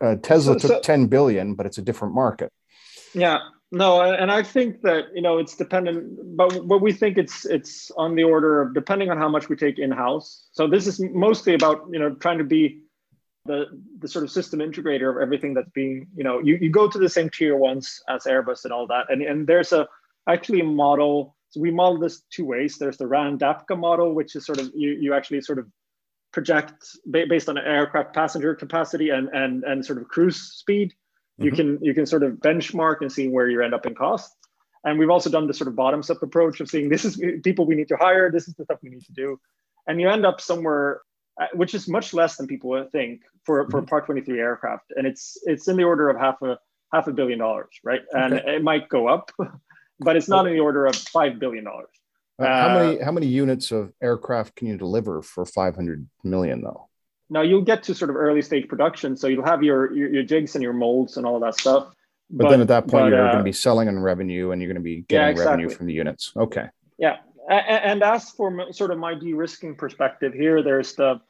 uh, 0.00 0.16
Tesla 0.22 0.58
so, 0.58 0.68
took 0.68 0.76
so, 0.76 0.80
10 0.80 1.06
billion, 1.06 1.54
but 1.54 1.66
it's 1.66 1.76
a 1.76 1.82
different 1.82 2.14
market. 2.14 2.50
Yeah, 3.12 3.40
no, 3.72 4.02
and 4.02 4.30
I 4.30 4.42
think 4.42 4.82
that 4.82 5.06
you 5.14 5.22
know 5.22 5.38
it's 5.38 5.56
dependent, 5.56 6.36
but 6.36 6.68
but 6.68 6.82
we 6.82 6.92
think 6.92 7.16
it's 7.16 7.46
it's 7.46 7.90
on 7.96 8.14
the 8.14 8.22
order 8.22 8.60
of 8.60 8.74
depending 8.74 9.10
on 9.10 9.16
how 9.16 9.30
much 9.30 9.48
we 9.48 9.56
take 9.56 9.78
in 9.78 9.90
house. 9.90 10.46
So 10.52 10.68
this 10.68 10.86
is 10.86 11.00
mostly 11.00 11.54
about 11.54 11.86
you 11.90 11.98
know 11.98 12.14
trying 12.16 12.36
to 12.36 12.44
be 12.44 12.82
the 13.46 13.64
the 13.98 14.08
sort 14.08 14.24
of 14.24 14.30
system 14.30 14.60
integrator 14.60 15.10
of 15.10 15.22
everything 15.22 15.54
that's 15.54 15.70
being 15.70 16.06
you 16.14 16.22
know 16.22 16.38
you, 16.38 16.58
you 16.60 16.68
go 16.68 16.86
to 16.86 16.98
the 16.98 17.08
same 17.08 17.30
tier 17.30 17.56
ones 17.56 17.98
as 18.10 18.24
Airbus 18.24 18.64
and 18.64 18.74
all 18.74 18.86
that, 18.88 19.06
and 19.08 19.22
and 19.22 19.46
there's 19.46 19.72
a 19.72 19.88
actually 20.28 20.60
a 20.60 20.64
model. 20.64 21.34
So 21.48 21.60
we 21.60 21.70
model 21.70 21.98
this 21.98 22.22
two 22.30 22.44
ways. 22.44 22.76
There's 22.76 22.98
the 22.98 23.06
Rand 23.06 23.40
DAPCA 23.40 23.78
model, 23.78 24.14
which 24.14 24.36
is 24.36 24.44
sort 24.44 24.60
of 24.60 24.70
you 24.74 24.90
you 24.90 25.14
actually 25.14 25.40
sort 25.40 25.58
of 25.58 25.66
project 26.30 26.74
based 27.10 27.48
on 27.48 27.56
aircraft 27.56 28.14
passenger 28.14 28.54
capacity 28.54 29.08
and 29.08 29.30
and 29.30 29.64
and 29.64 29.84
sort 29.84 29.98
of 29.98 30.08
cruise 30.08 30.38
speed 30.38 30.92
you 31.38 31.50
mm-hmm. 31.50 31.56
can 31.56 31.78
you 31.82 31.94
can 31.94 32.06
sort 32.06 32.22
of 32.22 32.34
benchmark 32.34 33.00
and 33.00 33.10
see 33.10 33.28
where 33.28 33.48
you 33.48 33.62
end 33.62 33.74
up 33.74 33.86
in 33.86 33.94
cost 33.94 34.36
and 34.84 34.98
we've 34.98 35.10
also 35.10 35.30
done 35.30 35.46
the 35.46 35.54
sort 35.54 35.68
of 35.68 35.76
bottoms 35.76 36.10
up 36.10 36.22
approach 36.22 36.60
of 36.60 36.68
seeing 36.68 36.88
this 36.88 37.04
is 37.04 37.20
people 37.42 37.66
we 37.66 37.74
need 37.74 37.88
to 37.88 37.96
hire 37.96 38.30
this 38.30 38.48
is 38.48 38.54
the 38.54 38.64
stuff 38.64 38.78
we 38.82 38.90
need 38.90 39.04
to 39.04 39.12
do 39.12 39.38
and 39.86 40.00
you 40.00 40.08
end 40.08 40.26
up 40.26 40.40
somewhere 40.40 41.00
uh, 41.40 41.46
which 41.54 41.74
is 41.74 41.88
much 41.88 42.12
less 42.12 42.36
than 42.36 42.46
people 42.46 42.86
think 42.92 43.22
for 43.44 43.68
for 43.70 43.80
mm-hmm. 43.80 43.88
part 43.88 44.06
23 44.06 44.38
aircraft 44.38 44.92
and 44.96 45.06
it's 45.06 45.38
it's 45.44 45.68
in 45.68 45.76
the 45.76 45.84
order 45.84 46.08
of 46.08 46.18
half 46.18 46.40
a 46.42 46.58
half 46.92 47.06
a 47.06 47.12
billion 47.12 47.38
dollars 47.38 47.80
right 47.82 48.02
and 48.12 48.34
okay. 48.34 48.56
it 48.56 48.62
might 48.62 48.88
go 48.88 49.08
up 49.08 49.30
but 50.00 50.16
it's 50.16 50.28
not 50.28 50.46
in 50.46 50.52
the 50.52 50.60
order 50.60 50.86
of 50.86 50.94
five 50.94 51.38
billion 51.38 51.64
dollars 51.64 51.88
uh, 52.38 52.46
how 52.46 52.74
many 52.74 53.00
uh, 53.00 53.04
how 53.04 53.12
many 53.12 53.26
units 53.26 53.70
of 53.72 53.92
aircraft 54.02 54.54
can 54.56 54.68
you 54.68 54.76
deliver 54.76 55.22
for 55.22 55.44
500 55.44 56.06
million 56.24 56.60
though 56.60 56.88
now 57.32 57.42
you'll 57.42 57.62
get 57.62 57.82
to 57.84 57.94
sort 57.94 58.10
of 58.10 58.16
early 58.16 58.42
stage 58.42 58.68
production, 58.68 59.16
so 59.16 59.26
you'll 59.26 59.44
have 59.44 59.62
your 59.62 59.92
your, 59.92 60.12
your 60.12 60.22
jigs 60.22 60.54
and 60.54 60.62
your 60.62 60.72
molds 60.72 61.16
and 61.16 61.26
all 61.26 61.36
of 61.36 61.42
that 61.42 61.58
stuff. 61.58 61.88
But, 62.30 62.44
but 62.44 62.50
then 62.50 62.60
at 62.60 62.68
that 62.68 62.82
point, 62.82 63.04
but, 63.04 63.08
you're 63.08 63.26
uh, 63.26 63.32
going 63.32 63.38
to 63.38 63.44
be 63.44 63.52
selling 63.52 63.88
in 63.88 63.98
revenue, 63.98 64.50
and 64.50 64.60
you're 64.60 64.68
going 64.68 64.82
to 64.82 64.82
be 64.82 65.02
getting 65.02 65.26
yeah, 65.26 65.30
exactly. 65.30 65.50
revenue 65.50 65.76
from 65.76 65.86
the 65.86 65.92
units. 65.92 66.32
Okay. 66.36 66.66
Yeah, 66.98 67.16
and, 67.48 67.84
and 67.84 68.02
as 68.02 68.30
for 68.30 68.72
sort 68.72 68.90
of 68.90 68.98
my 68.98 69.14
de-risking 69.14 69.76
perspective 69.76 70.32
here, 70.32 70.62
there's 70.62 70.94
the 70.94 71.20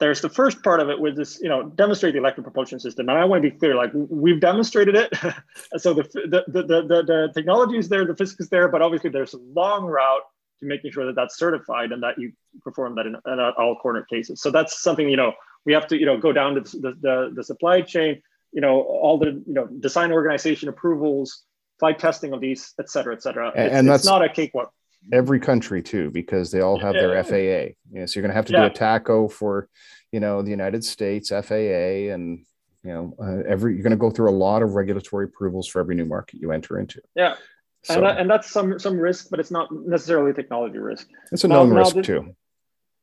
there's 0.00 0.20
the 0.20 0.28
first 0.28 0.62
part 0.62 0.80
of 0.80 0.88
it 0.90 0.98
with 0.98 1.16
this, 1.16 1.40
you 1.40 1.48
know, 1.48 1.68
demonstrate 1.70 2.14
the 2.14 2.18
electric 2.18 2.44
propulsion 2.44 2.80
system. 2.80 3.08
And 3.08 3.16
I 3.16 3.24
want 3.24 3.42
to 3.42 3.50
be 3.50 3.56
clear, 3.56 3.76
like 3.76 3.90
we've 3.94 4.40
demonstrated 4.40 4.96
it. 4.96 5.12
so 5.76 5.94
the, 5.94 6.02
the, 6.02 6.44
the, 6.48 6.62
the, 6.62 7.02
the 7.06 7.30
technology 7.32 7.78
is 7.78 7.88
there, 7.88 8.04
the 8.04 8.16
physics 8.16 8.40
is 8.40 8.48
there, 8.48 8.68
but 8.68 8.82
obviously 8.82 9.10
there's 9.10 9.34
a 9.34 9.38
long 9.38 9.84
route 9.84 10.22
to 10.64 10.68
making 10.68 10.90
sure 10.90 11.06
that 11.06 11.14
that's 11.14 11.38
certified 11.38 11.92
and 11.92 12.02
that 12.02 12.18
you 12.18 12.32
perform 12.62 12.94
that 12.96 13.06
in, 13.06 13.14
in 13.14 13.40
all 13.40 13.76
corner 13.76 14.02
cases. 14.02 14.40
So 14.40 14.50
that's 14.50 14.82
something 14.82 15.08
you 15.08 15.16
know 15.16 15.32
we 15.64 15.72
have 15.72 15.86
to 15.88 15.98
you 15.98 16.06
know 16.06 16.18
go 16.18 16.32
down 16.32 16.54
to 16.54 16.60
the, 16.60 16.92
the, 17.00 17.32
the 17.34 17.44
supply 17.44 17.80
chain, 17.82 18.22
you 18.52 18.60
know 18.60 18.80
all 18.80 19.18
the 19.18 19.42
you 19.46 19.54
know 19.54 19.66
design 19.66 20.12
organization 20.12 20.68
approvals, 20.68 21.44
flight 21.78 21.98
testing 21.98 22.32
of 22.32 22.40
these, 22.40 22.72
et 22.80 22.90
cetera, 22.90 23.14
et 23.14 23.22
cetera. 23.22 23.52
And, 23.54 23.66
it's, 23.66 23.74
and 23.74 23.88
that's 23.88 24.02
it's 24.02 24.08
not 24.08 24.24
a 24.24 24.28
cakewalk. 24.28 24.72
Every 25.12 25.38
country 25.38 25.82
too, 25.82 26.10
because 26.10 26.50
they 26.50 26.60
all 26.60 26.78
have 26.78 26.94
their 26.94 27.22
FAA. 27.22 27.74
You 27.92 28.00
know, 28.00 28.06
so 28.06 28.18
you're 28.18 28.22
going 28.22 28.30
to 28.30 28.36
have 28.36 28.46
to 28.46 28.52
yeah. 28.54 28.60
do 28.60 28.66
a 28.66 28.70
TACO 28.70 29.28
for, 29.28 29.68
you 30.12 30.20
know, 30.20 30.40
the 30.40 30.50
United 30.50 30.82
States 30.82 31.28
FAA, 31.28 32.12
and 32.14 32.44
you 32.82 32.92
know, 32.92 33.14
uh, 33.20 33.42
every 33.46 33.74
you're 33.74 33.82
going 33.82 33.90
to 33.90 33.96
go 33.96 34.10
through 34.10 34.30
a 34.30 34.32
lot 34.36 34.62
of 34.62 34.74
regulatory 34.74 35.26
approvals 35.26 35.68
for 35.68 35.80
every 35.80 35.94
new 35.94 36.06
market 36.06 36.40
you 36.40 36.52
enter 36.52 36.78
into. 36.78 37.02
Yeah, 37.14 37.34
so, 37.84 37.94
and, 37.94 38.04
that, 38.04 38.18
and 38.18 38.30
that's 38.30 38.50
some 38.50 38.78
some 38.78 38.98
risk, 38.98 39.28
but 39.30 39.40
it's 39.40 39.50
not 39.50 39.70
necessarily 39.70 40.32
technology 40.32 40.78
risk. 40.78 41.06
It's 41.32 41.44
a 41.44 41.48
known 41.48 41.68
now, 41.68 41.76
risk 41.76 41.94
now 41.94 42.00
the, 42.02 42.06
too. 42.06 42.36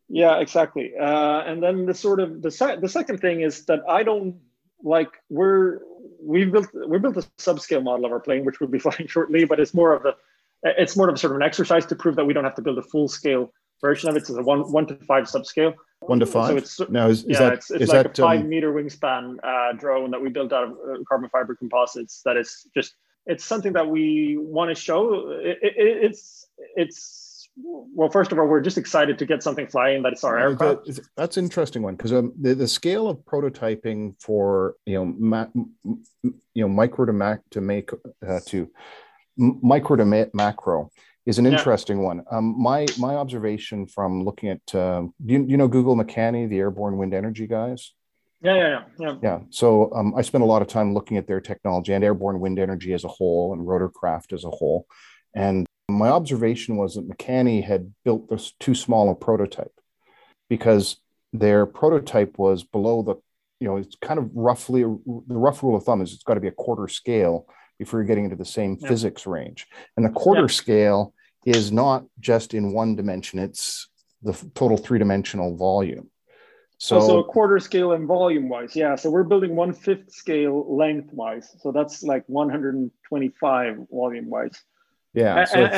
Yeah, 0.09 0.39
exactly. 0.39 0.93
Uh, 0.99 1.41
and 1.41 1.61
then 1.61 1.85
the 1.85 1.93
sort 1.93 2.19
of 2.19 2.41
the 2.41 2.49
se- 2.49 2.79
the 2.81 2.89
second 2.89 3.19
thing 3.19 3.41
is 3.41 3.65
that 3.65 3.81
I 3.87 4.03
don't 4.03 4.39
like 4.83 5.09
we're 5.29 5.79
we've 6.19 6.51
built 6.51 6.67
we 6.73 6.97
built 6.97 7.17
a 7.17 7.21
subscale 7.37 7.83
model 7.83 8.05
of 8.05 8.11
our 8.11 8.19
plane, 8.19 8.43
which 8.43 8.59
we'll 8.59 8.69
be 8.69 8.79
flying 8.85 9.07
shortly, 9.07 9.45
but 9.45 9.59
it's 9.59 9.73
more 9.73 9.93
of 9.93 10.05
a 10.05 10.15
it's 10.63 10.97
more 10.97 11.07
of 11.09 11.15
a 11.15 11.17
sort 11.17 11.31
of 11.31 11.37
an 11.37 11.43
exercise 11.43 11.85
to 11.87 11.95
prove 11.95 12.15
that 12.15 12.25
we 12.25 12.33
don't 12.33 12.43
have 12.43 12.55
to 12.55 12.61
build 12.61 12.77
a 12.77 12.83
full 12.83 13.07
scale 13.07 13.53
version 13.81 14.09
of 14.09 14.15
it. 14.15 14.25
So 14.25 14.33
it's 14.33 14.39
a 14.39 14.43
one 14.43 14.71
one 14.71 14.87
to 14.87 14.95
five 14.95 15.25
subscale. 15.25 15.75
One 16.01 16.19
to 16.19 16.25
five. 16.25 16.49
So 16.49 16.57
it's 16.57 16.89
now 16.89 17.07
is, 17.07 17.19
is 17.19 17.29
yeah, 17.29 17.39
that 17.39 17.53
it's, 17.53 17.71
it's 17.71 17.83
is 17.83 17.89
like 17.89 18.03
that 18.03 18.19
a 18.19 18.21
five 18.21 18.41
um, 18.41 18.49
meter 18.49 18.73
wingspan 18.73 19.37
uh, 19.43 19.73
drone 19.73 20.11
that 20.11 20.21
we 20.21 20.29
built 20.29 20.51
out 20.51 20.63
of 20.63 20.71
uh, 20.71 21.03
carbon 21.07 21.29
fiber 21.29 21.55
composites. 21.55 22.21
That 22.25 22.37
is 22.37 22.67
just 22.75 22.95
it's 23.25 23.43
something 23.45 23.73
that 23.73 23.87
we 23.87 24.37
want 24.39 24.69
to 24.69 24.75
show. 24.75 25.29
It, 25.41 25.57
it, 25.61 25.73
it's 25.77 26.47
it's 26.75 27.49
well, 27.93 28.09
first 28.09 28.31
of 28.31 28.39
all, 28.39 28.47
we're 28.47 28.61
just 28.61 28.77
excited 28.77 29.19
to 29.19 29.25
get 29.25 29.43
something 29.43 29.67
flying 29.67 30.01
that's 30.03 30.23
our 30.23 30.37
Uh, 30.39 30.41
aircraft. 30.51 30.85
that- 30.85 31.07
that's 31.17 31.37
an 31.37 31.43
interesting 31.43 31.81
one 31.83 31.95
because 31.95 32.13
um, 32.13 32.33
the, 32.39 32.55
the 32.55 32.67
scale 32.67 33.07
of 33.09 33.17
prototyping 33.19 34.15
for 34.21 34.75
you 34.85 34.95
know 34.95 35.05
ma- 35.05 35.47
m- 35.55 35.73
you 36.23 36.63
know 36.63 36.69
micro 36.69 37.05
to 37.05 37.13
mac 37.13 37.41
to 37.51 37.61
make 37.61 37.91
uh, 38.27 38.39
to 38.47 38.69
m- 39.39 39.59
micro 39.61 39.95
to 39.97 40.05
ma- 40.05 40.25
macro 40.33 40.89
is 41.25 41.37
an 41.39 41.45
Yeah. 41.45 41.51
interesting 41.51 42.01
one. 42.01 42.23
Um, 42.31 42.55
my 42.57 42.87
my 42.97 43.15
observation 43.15 43.85
from 43.85 44.23
looking 44.23 44.49
at 44.49 44.65
do 44.65 45.11
you, 45.25 45.45
you 45.47 45.57
know 45.57 45.67
Google 45.67 45.95
Makani, 45.95 46.49
the 46.49 46.59
airborne 46.59 46.97
wind 46.97 47.13
energy 47.13 47.47
guys. 47.47 47.93
Yeah, 48.41 48.55
yeah, 48.55 48.83
yeah, 48.99 49.15
yeah. 49.21 49.39
So 49.51 49.91
um, 49.93 50.15
I 50.15 50.21
spent 50.21 50.43
a 50.43 50.47
lot 50.47 50.61
of 50.61 50.67
time 50.67 50.93
looking 50.93 51.17
at 51.17 51.27
their 51.27 51.39
technology 51.41 51.93
and 51.93 52.03
airborne 52.03 52.39
wind 52.39 52.57
energy 52.59 52.93
as 52.93 53.03
a 53.03 53.07
whole 53.07 53.53
and 53.53 53.67
rotorcraft 53.67 54.33
as 54.33 54.43
a 54.43 54.49
whole. 54.49 54.87
And 55.35 55.67
my 55.89 56.09
observation 56.09 56.77
was 56.77 56.95
that 56.95 57.07
Makani 57.07 57.63
had 57.63 57.93
built 58.03 58.29
this 58.29 58.53
too 58.59 58.73
small 58.73 59.09
a 59.11 59.15
prototype 59.15 59.73
because 60.49 60.97
their 61.33 61.65
prototype 61.65 62.37
was 62.39 62.63
below 62.63 63.03
the, 63.03 63.15
you 63.59 63.67
know, 63.67 63.77
it's 63.77 63.95
kind 64.01 64.19
of 64.19 64.29
roughly 64.33 64.81
the 64.81 65.37
rough 65.37 65.61
rule 65.61 65.75
of 65.75 65.83
thumb 65.83 66.01
is 66.01 66.13
it's 66.13 66.23
got 66.23 66.33
to 66.33 66.39
be 66.41 66.47
a 66.47 66.51
quarter 66.51 66.87
scale 66.87 67.45
before 67.77 67.99
you're 67.99 68.07
getting 68.07 68.25
into 68.25 68.35
the 68.35 68.45
same 68.45 68.77
Yeah. 68.79 68.87
physics 68.89 69.27
range. 69.27 69.67
And 69.95 70.05
the 70.05 70.09
quarter 70.09 70.41
Yeah. 70.41 70.47
scale 70.47 71.13
is 71.45 71.71
not 71.71 72.05
just 72.19 72.53
in 72.53 72.73
one 72.73 72.95
dimension, 72.95 73.39
it's 73.39 73.87
the 74.23 74.33
total 74.55 74.77
three 74.77 74.99
dimensional 74.99 75.55
volume. 75.57 76.09
So, 76.83 77.19
a 77.19 77.23
quarter 77.23 77.59
scale 77.59 77.91
and 77.91 78.07
volume 78.07 78.49
wise. 78.49 78.75
Yeah. 78.75 78.95
So 78.95 79.11
we're 79.11 79.23
building 79.23 79.55
one 79.55 79.71
fifth 79.71 80.11
scale 80.11 80.65
length 80.75 81.13
wise. 81.13 81.55
So 81.59 81.71
that's 81.71 82.01
like 82.01 82.23
125 82.25 83.77
volume 83.91 84.29
wise. 84.31 84.59
yeah, 85.13 85.45
so 85.45 85.59
it's, 85.63 85.75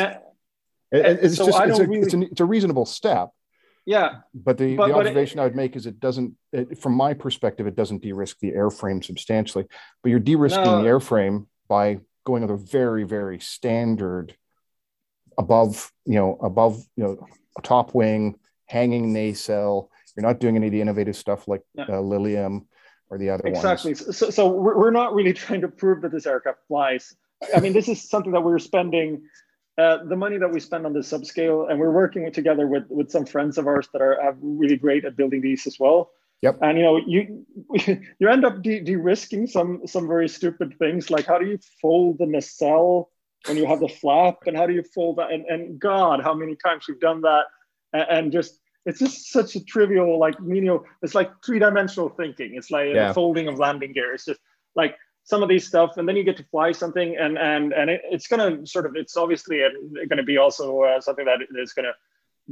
It- 0.92 1.20
it's 1.26 1.36
so 1.36 1.46
just 1.48 1.60
it's 1.62 1.80
a, 1.80 1.86
really- 1.88 2.00
it's, 2.06 2.14
an, 2.14 2.24
it's 2.24 2.40
a 2.40 2.46
reasonable 2.46 2.86
step 2.86 3.32
yeah. 3.86 4.20
but 4.34 4.58
the, 4.58 4.76
But- 4.78 4.88
the 4.88 4.94
but 4.94 5.06
it- 5.06 5.10
observation 5.10 5.40
i 5.40 5.44
would 5.44 5.56
make 5.56 5.76
is 5.76 5.86
it 5.88 6.00
doesn't 6.00 6.36
it, 6.54 6.78
from 6.80 6.94
my 6.94 7.14
perspective 7.16 7.66
it 7.68 7.76
doesn't 7.76 8.02
de-risk 8.04 8.38
the 8.40 8.52
airframe 8.52 9.04
substantially 9.04 9.66
but 10.02 10.10
you're 10.12 10.20
de-risking 10.20 10.64
No. 10.64 10.82
the 10.84 10.88
airframe 10.88 11.48
by 11.68 12.00
going 12.26 12.44
with 12.44 12.52
a 12.52 12.58
very 12.64 13.04
very 13.04 13.40
standard 13.40 14.36
above 15.38 15.92
you 16.06 16.16
know 16.16 16.38
above 16.42 16.78
you 16.96 17.04
know 17.04 17.28
top 17.64 17.94
wing 17.96 18.36
hanging 18.68 19.12
nacelle 19.14 19.90
you're 20.16 20.26
not 20.26 20.40
doing 20.40 20.56
any 20.56 20.68
of 20.68 20.72
the 20.72 20.82
innovative 20.82 21.16
stuff 21.16 21.48
like 21.48 21.62
Yeah. 21.74 21.86
uh, 21.90 22.02
lilium 22.02 22.68
or 23.10 23.18
the 23.18 23.30
other 23.30 23.48
Exactly. 23.48 23.94
ones 23.94 24.18
So, 24.18 24.30
so 24.30 24.48
we're, 24.50 24.78
we're 24.78 24.92
not 24.92 25.14
really 25.14 25.34
trying 25.44 25.62
to 25.62 25.68
prove 25.68 26.02
that 26.02 26.12
this 26.12 26.26
aircraft 26.26 26.60
flies. 26.68 27.16
I 27.56 27.60
mean, 27.60 27.74
this 27.74 27.88
is 27.88 28.10
something 28.10 28.32
that 28.32 28.42
we're 28.42 28.60
spending 28.60 29.24
uh, 29.78 30.04
the 30.06 30.16
money 30.16 30.38
that 30.38 30.52
we 30.52 30.60
spend 30.60 30.86
on 30.86 30.94
this 30.94 31.12
subscale, 31.12 31.70
and 31.70 31.80
we're 31.80 31.92
working 31.92 32.24
with, 32.24 32.34
together 32.34 32.68
with 32.68 32.84
with 32.90 33.10
some 33.10 33.26
friends 33.26 33.58
of 33.58 33.66
ours 33.66 33.90
that 33.92 34.04
are, 34.04 34.22
are 34.22 34.36
really 34.40 34.78
great 34.78 35.04
at 35.04 35.18
building 35.18 35.42
these 35.42 35.66
as 35.66 35.80
well. 35.80 36.12
Yep. 36.44 36.60
And 36.62 36.78
you 36.78 36.84
know, 36.84 36.98
you 36.98 37.46
you 38.20 38.30
end 38.30 38.46
up 38.46 38.62
de- 38.62 38.82
de-risking 38.82 39.48
some 39.48 39.82
some 39.88 40.08
very 40.08 40.30
stupid 40.30 40.78
things, 40.78 41.10
like 41.10 41.26
how 41.26 41.40
do 41.40 41.48
you 41.48 41.58
fold 41.82 42.20
the 42.20 42.28
nacelle 42.28 43.10
when 43.48 43.58
you 43.58 43.66
have 43.66 43.80
the 43.80 43.88
flap, 43.88 44.38
and 44.46 44.56
how 44.56 44.68
do 44.68 44.74
you 44.74 44.84
fold 44.84 45.18
that? 45.18 45.32
And, 45.32 45.44
and 45.48 45.80
God, 45.80 46.22
how 46.22 46.36
many 46.36 46.56
times 46.56 46.86
we've 46.88 47.00
done 47.00 47.22
that, 47.22 47.46
and, 47.94 48.06
and 48.10 48.32
just 48.32 48.60
it's 48.86 49.00
just 49.00 49.32
such 49.32 49.56
a 49.56 49.64
trivial, 49.64 50.20
like 50.20 50.40
menial. 50.40 50.84
It's 51.02 51.16
like 51.16 51.32
three-dimensional 51.46 52.10
thinking. 52.10 52.56
It's 52.56 52.72
like 52.72 52.88
Yeah. 52.94 53.14
folding 53.14 53.48
of 53.48 53.58
landing 53.60 53.94
gear. 53.94 54.14
It's 54.14 54.26
just 54.26 54.40
like 54.76 54.98
some 55.24 55.42
of 55.42 55.50
these 55.50 55.66
stuff, 55.66 55.98
and 55.98 56.08
then 56.08 56.16
you 56.18 56.24
get 56.24 56.38
to 56.38 56.44
fly 56.46 56.72
something, 56.74 57.16
and 57.18 57.38
and 57.38 57.74
and 57.74 57.90
it, 57.90 58.02
it's 58.12 58.28
gonna 58.28 58.66
sort 58.68 58.86
of. 58.86 58.96
It's 58.96 59.16
obviously 59.16 59.62
going 60.10 60.18
to 60.18 60.24
be 60.24 60.38
also 60.38 60.82
uh, 60.82 61.00
something 61.00 61.26
that 61.26 61.40
is 61.58 61.72
going 61.74 61.86
to 61.86 61.94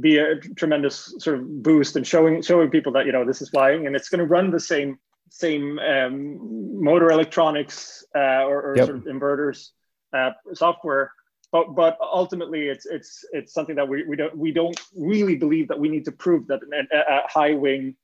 be 0.00 0.16
a 0.16 0.36
tremendous 0.56 1.14
sort 1.18 1.38
of 1.38 1.62
boost 1.62 1.96
and 1.96 2.06
showing 2.06 2.40
showing 2.40 2.70
people 2.70 2.92
that 2.92 3.04
you 3.04 3.12
know 3.12 3.26
this 3.26 3.42
is 3.42 3.50
flying, 3.50 3.86
and 3.86 3.94
it's 3.94 4.08
going 4.08 4.20
to 4.20 4.24
run 4.26 4.50
the 4.50 4.60
same 4.60 4.98
same 5.28 5.78
um, 5.78 6.82
motor 6.82 7.10
electronics 7.10 8.04
uh, 8.14 8.44
or, 8.44 8.62
or 8.62 8.76
Yep. 8.76 8.86
sort 8.86 8.96
of 8.98 9.04
inverters 9.04 9.70
uh, 10.14 10.30
software 10.54 11.12
but 11.52 11.74
but 11.76 11.96
ultimately 12.00 12.68
it's 12.68 12.86
it's 12.86 13.24
it's 13.32 13.52
something 13.52 13.76
that 13.76 13.86
we, 13.88 14.04
we 14.04 14.16
don't 14.16 14.36
we 14.36 14.50
don't 14.52 14.80
really 14.96 15.36
believe 15.36 15.68
that 15.68 15.78
we 15.78 15.88
need 15.88 16.04
to 16.06 16.12
prove 16.12 16.46
that 16.48 16.60
a, 16.92 16.98
a 16.98 17.28
high 17.28 17.54
wing 17.54 17.94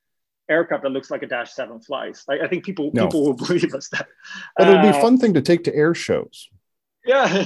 aircraft 0.49 0.83
that 0.83 0.89
looks 0.89 1.11
like 1.11 1.23
a 1.23 1.27
dash 1.27 1.51
seven 1.51 1.79
flies 1.81 2.23
I, 2.29 2.39
I 2.45 2.47
think 2.47 2.63
people 2.63 2.91
No. 2.93 3.05
people 3.05 3.23
will 3.25 3.33
believe 3.47 3.73
us 3.73 3.89
that 3.89 4.07
but 4.57 4.67
it 4.67 4.71
would 4.71 4.81
be 4.81 4.87
Uh, 4.89 4.97
a 4.97 5.01
fun 5.01 5.17
thing 5.17 5.33
to 5.33 5.41
take 5.41 5.63
to 5.65 5.75
air 5.75 5.93
shows 5.93 6.47
yeah 7.05 7.27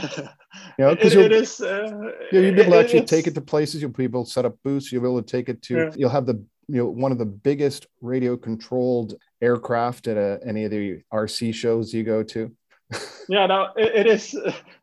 you 0.77 0.79
know 0.79 0.89
it, 0.91 0.95
because 0.95 1.15
it 1.15 1.31
is 1.31 1.61
uh, 1.61 2.11
Yeah, 2.31 2.39
you'll 2.41 2.55
be 2.55 2.61
able 2.61 2.73
to 2.73 2.79
actually 2.79 3.05
take 3.05 3.27
it 3.27 3.35
to 3.35 3.41
places. 3.41 3.81
You'll 3.81 3.91
be 3.91 4.03
able 4.03 4.25
to 4.25 4.31
set 4.31 4.45
up 4.45 4.55
booths. 4.63 4.91
You'll 4.91 5.03
be 5.03 5.07
able 5.07 5.21
to 5.21 5.31
take 5.37 5.47
it 5.47 5.61
to. 5.63 5.73
Yeah. 5.75 5.91
You'll 5.95 6.09
have 6.09 6.25
the 6.25 6.43
you 6.67 6.77
know 6.77 6.87
one 6.87 7.11
of 7.11 7.17
the 7.17 7.25
biggest 7.25 7.87
radio 8.01 8.35
controlled 8.37 9.15
aircraft 9.41 10.07
at 10.07 10.17
a, 10.17 10.39
any 10.45 10.63
of 10.65 10.71
the 10.71 11.01
RC 11.13 11.53
shows 11.53 11.93
you 11.93 12.03
go 12.03 12.23
to. 12.23 12.51
Yeah 13.29 13.45
no 13.45 13.69
it, 13.75 13.95
it 13.95 14.07
is 14.07 14.35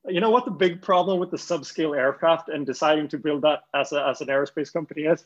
you 0.08 0.20
know 0.20 0.30
what 0.30 0.44
the 0.44 0.50
big 0.50 0.80
problem 0.80 1.18
with 1.18 1.30
the 1.30 1.36
subscale 1.36 1.96
aircraft 1.96 2.48
and 2.48 2.66
deciding 2.66 3.08
to 3.08 3.18
build 3.18 3.42
that 3.42 3.60
as, 3.74 3.92
a, 3.92 4.06
as 4.06 4.20
an 4.20 4.28
aerospace 4.28 4.72
company 4.72 5.02
is? 5.02 5.24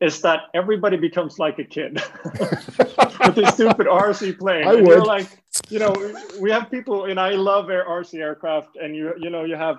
Is 0.00 0.22
that 0.22 0.44
everybody 0.54 0.96
becomes 0.96 1.38
like 1.38 1.58
a 1.58 1.64
kid 1.64 2.02
with 2.24 3.34
this 3.34 3.52
stupid 3.54 3.86
rc 3.86 4.38
plane. 4.38 4.66
I 4.66 4.74
and 4.74 4.86
you're 4.86 5.00
would. 5.00 5.06
like 5.06 5.28
you 5.68 5.78
know 5.78 5.94
we 6.40 6.50
have 6.50 6.70
people 6.70 7.04
and 7.04 7.20
i 7.20 7.30
love 7.30 7.68
air 7.68 7.84
rc 7.86 8.14
aircraft 8.14 8.76
and 8.76 8.96
you 8.96 9.12
you 9.18 9.28
know 9.28 9.44
you 9.44 9.56
have 9.56 9.76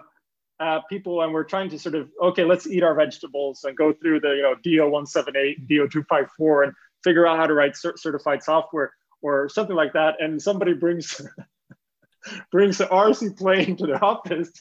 uh, 0.60 0.80
people 0.92 1.24
and 1.24 1.34
we're 1.34 1.44
trying 1.44 1.72
to 1.72 1.80
sort 1.80 1.96
of 1.96 2.08
okay 2.22 2.46
let's 2.46 2.68
eat 2.68 2.84
our 2.84 2.94
vegetables 2.94 3.64
and 3.64 3.76
go 3.76 3.92
through 3.92 4.20
the 4.20 4.30
you 4.30 4.44
know 4.44 4.54
do178 4.64 5.68
do254 5.68 6.66
and 6.66 6.74
figure 7.04 7.26
out 7.26 7.38
how 7.38 7.48
to 7.48 7.56
write 7.56 7.76
cer- 7.76 7.98
certified 7.98 8.44
software 8.44 8.94
or 9.22 9.50
something 9.50 9.76
like 9.76 9.94
that. 9.94 10.16
And 10.20 10.42
somebody 10.42 10.74
brings 10.74 11.22
brings 12.52 12.78
the 12.78 12.86
RC 12.86 13.38
plane 13.38 13.76
to 13.78 13.88
the 13.88 14.00
office, 14.02 14.52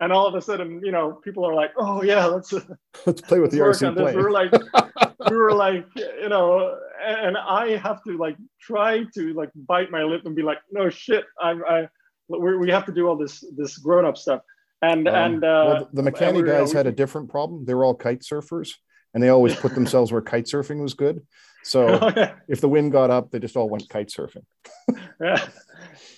and 0.00 0.12
all 0.12 0.26
of 0.26 0.34
a 0.34 0.42
sudden, 0.42 0.80
you 0.84 0.92
know, 0.92 1.12
people 1.12 1.44
are 1.44 1.54
like, 1.54 1.72
"Oh 1.76 2.02
yeah, 2.02 2.26
let's, 2.26 2.52
let's 2.52 2.66
Let's 3.06 3.20
play 3.20 3.40
with 3.40 3.50
the 3.50 3.58
RC 3.58 3.88
on 3.88 3.94
this." 3.94 4.04
We 4.06 4.12
plane. 4.12 4.24
were 4.24 4.30
like, 4.30 4.52
we 5.30 5.36
were 5.36 5.54
like, 5.54 5.86
you 5.96 6.28
know, 6.28 6.76
and 7.04 7.36
I 7.36 7.76
have 7.76 8.02
to 8.04 8.16
like 8.16 8.36
try 8.60 9.04
to 9.14 9.34
like 9.34 9.50
bite 9.54 9.90
my 9.90 10.02
lip 10.02 10.22
and 10.24 10.36
be 10.36 10.42
like, 10.42 10.58
"No 10.70 10.88
shit, 10.90 11.24
I'm 11.40 11.62
I." 11.64 11.88
we 12.28 12.56
we 12.56 12.70
have 12.70 12.86
to 12.86 12.92
do 12.92 13.08
all 13.08 13.16
this 13.16 13.44
this 13.56 13.78
grown 13.78 14.04
up 14.04 14.16
stuff, 14.16 14.40
and 14.80 15.08
Um, 15.08 15.14
and 15.14 15.44
uh, 15.44 15.64
well, 15.66 15.88
the 15.92 16.02
Makani 16.02 16.44
guys 16.46 16.72
had 16.72 16.86
a 16.86 16.92
different 16.92 17.28
problem. 17.28 17.64
They 17.64 17.74
were 17.74 17.84
all 17.84 17.94
kite 17.94 18.20
surfers, 18.20 18.70
and 19.14 19.22
they 19.22 19.28
always 19.28 19.54
put 19.54 19.74
themselves 19.76 20.12
where 20.12 20.22
kite 20.22 20.46
surfing 20.46 20.82
was 20.82 20.94
good. 20.94 21.26
So 21.64 22.12
if 22.48 22.60
the 22.60 22.68
wind 22.68 22.92
got 22.92 23.10
up, 23.10 23.30
they 23.30 23.38
just 23.38 23.56
all 23.56 23.68
went 23.68 23.88
kite 23.88 24.08
surfing. 24.08 24.44
yeah. 25.20 25.46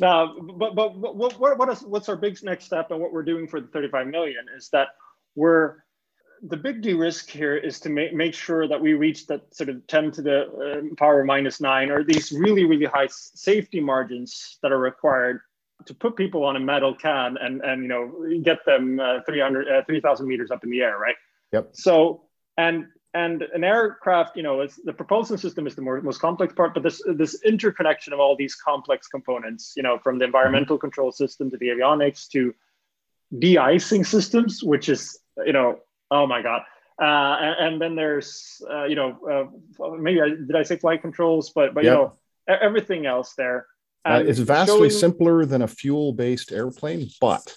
Now, 0.00 0.34
but 0.38 0.74
but 0.74 0.96
what 0.96 1.38
what 1.38 1.58
what 1.58 1.68
is 1.68 1.82
what's 1.82 2.08
our 2.08 2.16
big 2.16 2.42
next 2.42 2.64
step 2.64 2.90
and 2.90 3.00
what 3.00 3.12
we're 3.12 3.22
doing 3.22 3.46
for 3.46 3.60
the 3.60 3.68
35 3.68 4.06
million 4.08 4.46
is 4.56 4.68
that 4.70 4.88
we're 5.34 5.84
the 6.42 6.56
big 6.56 6.82
de-risk 6.82 7.30
here 7.30 7.56
is 7.56 7.80
to 7.80 7.88
make 7.88 8.12
make 8.12 8.34
sure 8.34 8.68
that 8.68 8.80
we 8.80 8.94
reach 8.94 9.26
that 9.26 9.54
sort 9.54 9.70
of 9.70 9.86
10 9.86 10.10
to 10.12 10.22
the 10.22 10.42
uh, 10.42 10.94
power 10.96 11.24
minus 11.24 11.60
nine 11.60 11.90
or 11.90 12.04
these 12.04 12.32
really 12.32 12.64
really 12.64 12.84
high 12.84 13.06
safety 13.08 13.80
margins 13.80 14.58
that 14.62 14.72
are 14.72 14.78
required 14.78 15.40
to 15.86 15.94
put 15.94 16.16
people 16.16 16.44
on 16.44 16.56
a 16.56 16.60
metal 16.60 16.94
can 16.94 17.36
and 17.38 17.62
and 17.62 17.82
you 17.82 17.88
know 17.88 18.12
get 18.42 18.64
them 18.66 19.00
uh, 19.00 19.20
300 19.26 19.68
uh, 19.68 19.84
3000 19.86 20.26
meters 20.26 20.50
up 20.50 20.64
in 20.64 20.70
the 20.70 20.80
air 20.80 20.98
right 20.98 21.16
Yep. 21.52 21.70
so 21.72 22.24
and 22.56 22.86
and 23.14 23.42
an 23.42 23.62
aircraft 23.64 24.36
you 24.36 24.42
know 24.42 24.60
is 24.60 24.80
the 24.84 24.92
propulsion 24.92 25.38
system 25.38 25.66
is 25.66 25.74
the 25.74 25.82
more, 25.82 26.00
most 26.02 26.20
complex 26.20 26.52
part 26.52 26.74
but 26.74 26.82
this 26.82 27.02
this 27.14 27.42
interconnection 27.44 28.12
of 28.12 28.20
all 28.20 28.36
these 28.36 28.54
complex 28.54 29.06
components 29.08 29.74
you 29.76 29.82
know 29.82 29.98
from 29.98 30.18
the 30.18 30.24
environmental 30.24 30.78
control 30.78 31.12
system 31.12 31.50
to 31.50 31.56
the 31.58 31.68
avionics 31.68 32.28
to 32.28 32.54
de-icing 33.38 34.04
systems 34.04 34.62
which 34.62 34.88
is 34.88 35.18
you 35.44 35.52
know 35.52 35.78
oh 36.10 36.26
my 36.26 36.42
god. 36.42 36.62
Uh, 37.00 37.36
and, 37.40 37.66
and 37.66 37.82
then 37.82 37.96
there's 37.96 38.62
uh, 38.70 38.84
you 38.84 38.94
know 38.94 39.50
uh, 39.80 39.96
maybe 39.98 40.20
I, 40.22 40.28
did 40.28 40.54
i 40.54 40.62
say 40.62 40.76
flight 40.76 41.02
controls? 41.02 41.50
But 41.50 41.74
but 41.74 41.84
Yep. 41.84 41.90
you 41.90 41.96
know 41.96 42.12
everything 42.46 43.06
else 43.06 43.34
there. 43.34 43.66
Uh, 44.04 44.22
it's 44.24 44.38
vastly 44.38 44.76
showing- 44.76 44.90
simpler 44.90 45.44
than 45.44 45.62
a 45.62 45.68
fuel-based 45.68 46.52
airplane, 46.52 47.08
but 47.20 47.56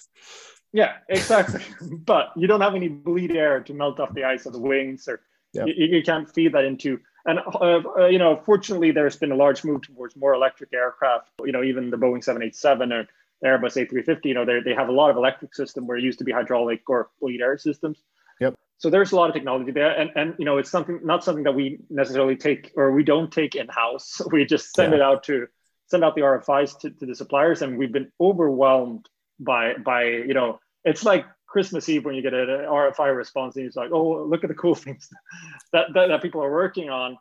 Yeah, 0.72 0.94
exactly. 1.08 1.62
but 2.04 2.32
you 2.36 2.46
don't 2.46 2.60
have 2.60 2.74
any 2.74 2.88
bleed 2.88 3.32
air 3.32 3.60
to 3.60 3.74
melt 3.74 4.00
off 4.00 4.14
the 4.14 4.24
ice 4.24 4.46
of 4.46 4.52
the 4.52 4.58
wings, 4.58 5.08
or 5.08 5.20
Yep. 5.54 5.66
you, 5.68 5.86
you 5.86 6.02
can't 6.02 6.32
feed 6.32 6.52
that 6.52 6.64
into. 6.64 7.00
And 7.24 7.38
uh, 7.38 7.82
uh, 7.96 8.06
you 8.06 8.18
know, 8.18 8.40
fortunately, 8.44 8.90
there's 8.90 9.16
been 9.16 9.32
a 9.32 9.36
large 9.36 9.64
move 9.64 9.82
towards 9.82 10.16
more 10.16 10.34
electric 10.34 10.72
aircraft. 10.72 11.30
You 11.44 11.52
know, 11.52 11.62
even 11.62 11.90
the 11.90 11.96
Boeing 11.96 12.22
787 12.22 12.92
or 12.92 13.08
the 13.40 13.48
Airbus 13.48 13.88
A350. 13.88 14.24
You 14.26 14.34
know, 14.34 14.44
they 14.44 14.60
they 14.60 14.74
have 14.74 14.88
a 14.88 14.92
lot 14.92 15.10
of 15.10 15.16
electric 15.16 15.54
system 15.54 15.86
where 15.86 15.96
it 15.96 16.04
used 16.04 16.18
to 16.18 16.24
be 16.24 16.32
hydraulic 16.32 16.88
or 16.88 17.10
bleed 17.20 17.40
air 17.40 17.58
systems. 17.58 18.02
Yep. 18.40 18.54
So 18.78 18.90
there's 18.90 19.12
a 19.12 19.16
lot 19.16 19.28
of 19.28 19.34
technology 19.34 19.72
there, 19.72 19.90
and 19.90 20.10
and 20.14 20.34
you 20.38 20.44
know 20.44 20.58
it's 20.58 20.70
something 20.70 21.00
not 21.02 21.24
something 21.24 21.44
that 21.44 21.54
we 21.54 21.78
necessarily 21.90 22.36
take 22.36 22.72
or 22.76 22.92
we 22.92 23.02
don't 23.02 23.32
take 23.32 23.54
in 23.54 23.68
house. 23.68 24.20
We 24.32 24.44
just 24.44 24.74
send 24.74 24.92
yeah. 24.92 24.98
it 24.98 25.02
out 25.02 25.24
to 25.24 25.48
send 25.86 26.04
out 26.04 26.14
the 26.14 26.20
RFIs 26.20 26.78
to, 26.80 26.90
to 26.90 27.06
the 27.06 27.14
suppliers, 27.14 27.62
and 27.62 27.78
we've 27.78 27.92
been 27.92 28.12
overwhelmed 28.20 29.08
by 29.40 29.74
by 29.74 30.04
you 30.04 30.34
know 30.34 30.60
it's 30.84 31.04
like 31.04 31.24
Christmas 31.48 31.88
Eve 31.88 32.04
when 32.04 32.14
you 32.14 32.22
get 32.22 32.34
an 32.34 32.46
RFI 32.46 33.16
response 33.16 33.56
and 33.56 33.66
it's 33.66 33.76
like, 33.76 33.90
oh, 33.90 34.24
look 34.24 34.44
at 34.44 34.48
the 34.48 34.54
cool 34.54 34.74
things 34.86 35.08
that, 35.72 35.86
that, 35.94 36.08
that 36.08 36.22
people 36.22 36.42
are 36.42 36.52
working 36.52 36.90
on. 36.90 37.18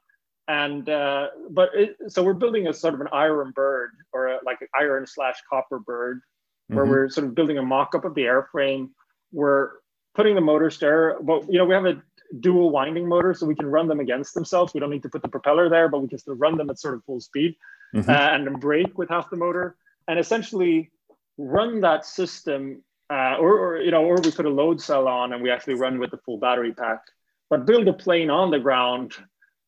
And 0.50 0.88
uh, 0.88 1.28
but 1.50 1.70
it, 1.74 1.98
so 2.08 2.24
we're 2.24 2.34
building 2.34 2.68
a 2.68 2.74
sort 2.74 2.94
of 2.94 3.02
an 3.02 3.08
iron 3.12 3.52
bird 3.52 3.92
or 4.14 4.28
a, 4.28 4.40
like 4.46 4.62
an 4.62 4.68
iron 4.80 5.06
slash 5.06 5.36
copper 5.50 5.80
bird, 5.80 6.22
where 6.68 6.86
mm-hmm. 6.86 6.92
we're 6.92 7.10
sort 7.10 7.28
of 7.28 7.36
building 7.36 7.58
a 7.58 7.62
mock-up 7.62 8.06
of 8.06 8.16
the 8.16 8.22
airframe. 8.22 8.90
We're 9.34 9.72
putting 10.16 10.36
the 10.36 10.42
motors 10.42 10.80
there, 10.80 11.18
but 11.22 11.52
you 11.52 11.58
know 11.58 11.66
we 11.66 11.74
have 11.74 11.86
a 11.86 12.02
dual 12.40 12.70
winding 12.70 13.10
motor, 13.10 13.34
so 13.34 13.46
we 13.46 13.56
can 13.56 13.66
run 13.66 13.90
them 13.90 14.00
against 14.00 14.34
themselves. 14.34 14.74
We 14.74 14.80
don't 14.80 14.90
need 14.90 15.04
to 15.04 15.10
put 15.10 15.22
the 15.22 15.28
propeller 15.28 15.68
there, 15.68 15.90
but 15.90 16.02
we 16.02 16.08
can 16.08 16.18
still 16.18 16.36
run 16.36 16.56
them 16.56 16.70
at 16.70 16.80
sort 16.80 16.94
of 16.94 17.04
full 17.04 17.20
speed 17.20 17.58
mm-hmm. 17.94 18.10
uh, 18.10 18.14
and 18.14 18.48
then 18.48 18.54
brake 18.54 18.98
with 18.98 19.10
half 19.10 19.30
the 19.30 19.36
motor, 19.36 19.76
and 20.08 20.18
essentially 20.18 20.92
run 21.38 21.82
that 21.82 22.06
system 22.06 22.84
uh, 23.10 23.38
or, 23.40 23.60
or, 23.60 23.82
you 23.82 23.92
know, 23.92 24.04
or 24.04 24.18
we 24.22 24.32
put 24.32 24.46
a 24.46 24.50
load 24.50 24.82
cell 24.82 25.08
on 25.08 25.34
and 25.34 25.42
we 25.42 25.50
actually 25.50 25.76
run 25.76 26.00
with 26.00 26.12
the 26.12 26.18
full 26.18 26.38
battery 26.38 26.74
pack. 26.74 27.02
But 27.50 27.66
build 27.66 27.88
a 27.88 27.94
plane 27.94 28.30
on 28.30 28.52
the 28.52 28.60
ground, 28.60 29.14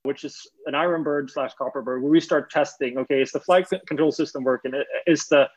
which 0.03 0.25
is 0.25 0.49
an 0.65 0.75
Iron 0.75 1.03
Bird 1.03 1.31
slash 1.31 1.53
Copper 1.53 1.81
Bird, 1.81 2.01
where 2.01 2.11
we 2.11 2.19
start 2.19 2.51
testing. 2.51 2.97
Okay, 2.97 3.21
is 3.21 3.31
the 3.31 3.39
flight 3.39 3.67
control 3.87 4.11
system 4.11 4.43
working? 4.43 4.73
Is 5.07 5.27
the 5.27 5.47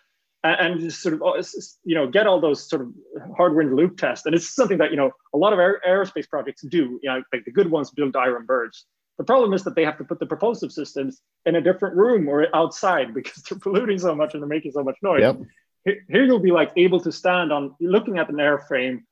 and 0.44 0.92
sort 0.92 1.14
of 1.14 1.22
oh, 1.22 1.40
you 1.84 1.96
know 1.96 2.08
get 2.08 2.28
all 2.28 2.40
those 2.40 2.68
sort 2.68 2.82
of 2.82 2.92
hardware 3.36 3.62
in 3.62 3.74
loop 3.74 3.96
tests. 3.96 4.24
And 4.24 4.36
it's 4.36 4.54
something 4.54 4.78
that 4.78 4.92
you 4.92 4.96
know 4.96 5.10
a 5.34 5.38
lot 5.38 5.52
of 5.52 5.58
aer- 5.58 5.80
aerospace 5.84 6.28
projects 6.28 6.62
do. 6.62 7.00
You 7.02 7.10
know, 7.10 7.22
like 7.32 7.44
the 7.44 7.50
good 7.50 7.68
ones 7.68 7.90
build 7.90 8.14
Iron 8.14 8.46
Birds. 8.46 8.86
The 9.18 9.24
problem 9.24 9.52
is 9.52 9.64
that 9.64 9.74
they 9.74 9.84
have 9.84 9.98
to 9.98 10.04
put 10.04 10.20
the 10.20 10.26
propulsive 10.26 10.70
systems 10.70 11.20
in 11.44 11.56
a 11.56 11.60
different 11.60 11.96
room 11.96 12.28
or 12.28 12.46
outside 12.54 13.14
because 13.14 13.42
they're 13.48 13.58
polluting 13.58 13.98
so 13.98 14.14
much 14.14 14.34
and 14.34 14.42
they're 14.42 14.48
making 14.48 14.70
so 14.72 14.84
much 14.84 14.96
noise. 15.02 15.22
Yep 15.22 15.38
here 15.84 16.24
you'll 16.24 16.38
be 16.38 16.50
like 16.50 16.72
able 16.76 17.00
to 17.00 17.12
stand 17.12 17.52
on 17.52 17.74
looking 17.80 18.18
at 18.18 18.28
an 18.28 18.36
airframe 18.36 19.02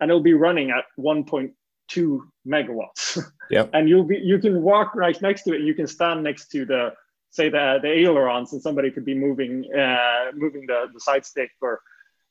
and 0.00 0.10
it'll 0.10 0.22
be 0.22 0.34
running 0.34 0.70
at 0.70 0.84
1.2 0.98 2.20
megawatts 2.46 3.22
yep. 3.50 3.70
and 3.72 3.88
you'll 3.88 4.04
be 4.04 4.18
you 4.18 4.38
can 4.38 4.62
walk 4.62 4.94
right 4.94 5.20
next 5.22 5.42
to 5.42 5.52
it 5.52 5.60
you 5.60 5.74
can 5.74 5.86
stand 5.86 6.22
next 6.22 6.48
to 6.48 6.64
the 6.64 6.92
say 7.30 7.48
the 7.48 7.78
the 7.82 7.88
ailerons 7.88 8.52
and 8.52 8.62
somebody 8.62 8.90
could 8.90 9.04
be 9.04 9.14
moving 9.14 9.64
uh 9.74 10.30
moving 10.34 10.66
the 10.66 10.86
the 10.92 11.00
side 11.00 11.24
stick 11.24 11.50
or 11.60 11.80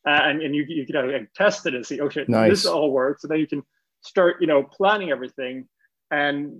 uh, 0.07 0.21
and, 0.25 0.43
and 0.43 0.55
you, 0.55 0.63
you 0.67 0.85
could 0.85 0.95
like, 0.95 1.33
test 1.33 1.65
it 1.65 1.73
and 1.73 1.85
see 1.85 2.01
okay 2.01 2.25
nice. 2.27 2.49
this 2.51 2.65
all 2.65 2.91
works 2.91 3.23
and 3.23 3.31
then 3.31 3.39
you 3.39 3.47
can 3.47 3.63
start 4.01 4.37
you 4.39 4.47
know 4.47 4.61
planning 4.63 5.11
everything 5.11 5.67
and 6.11 6.53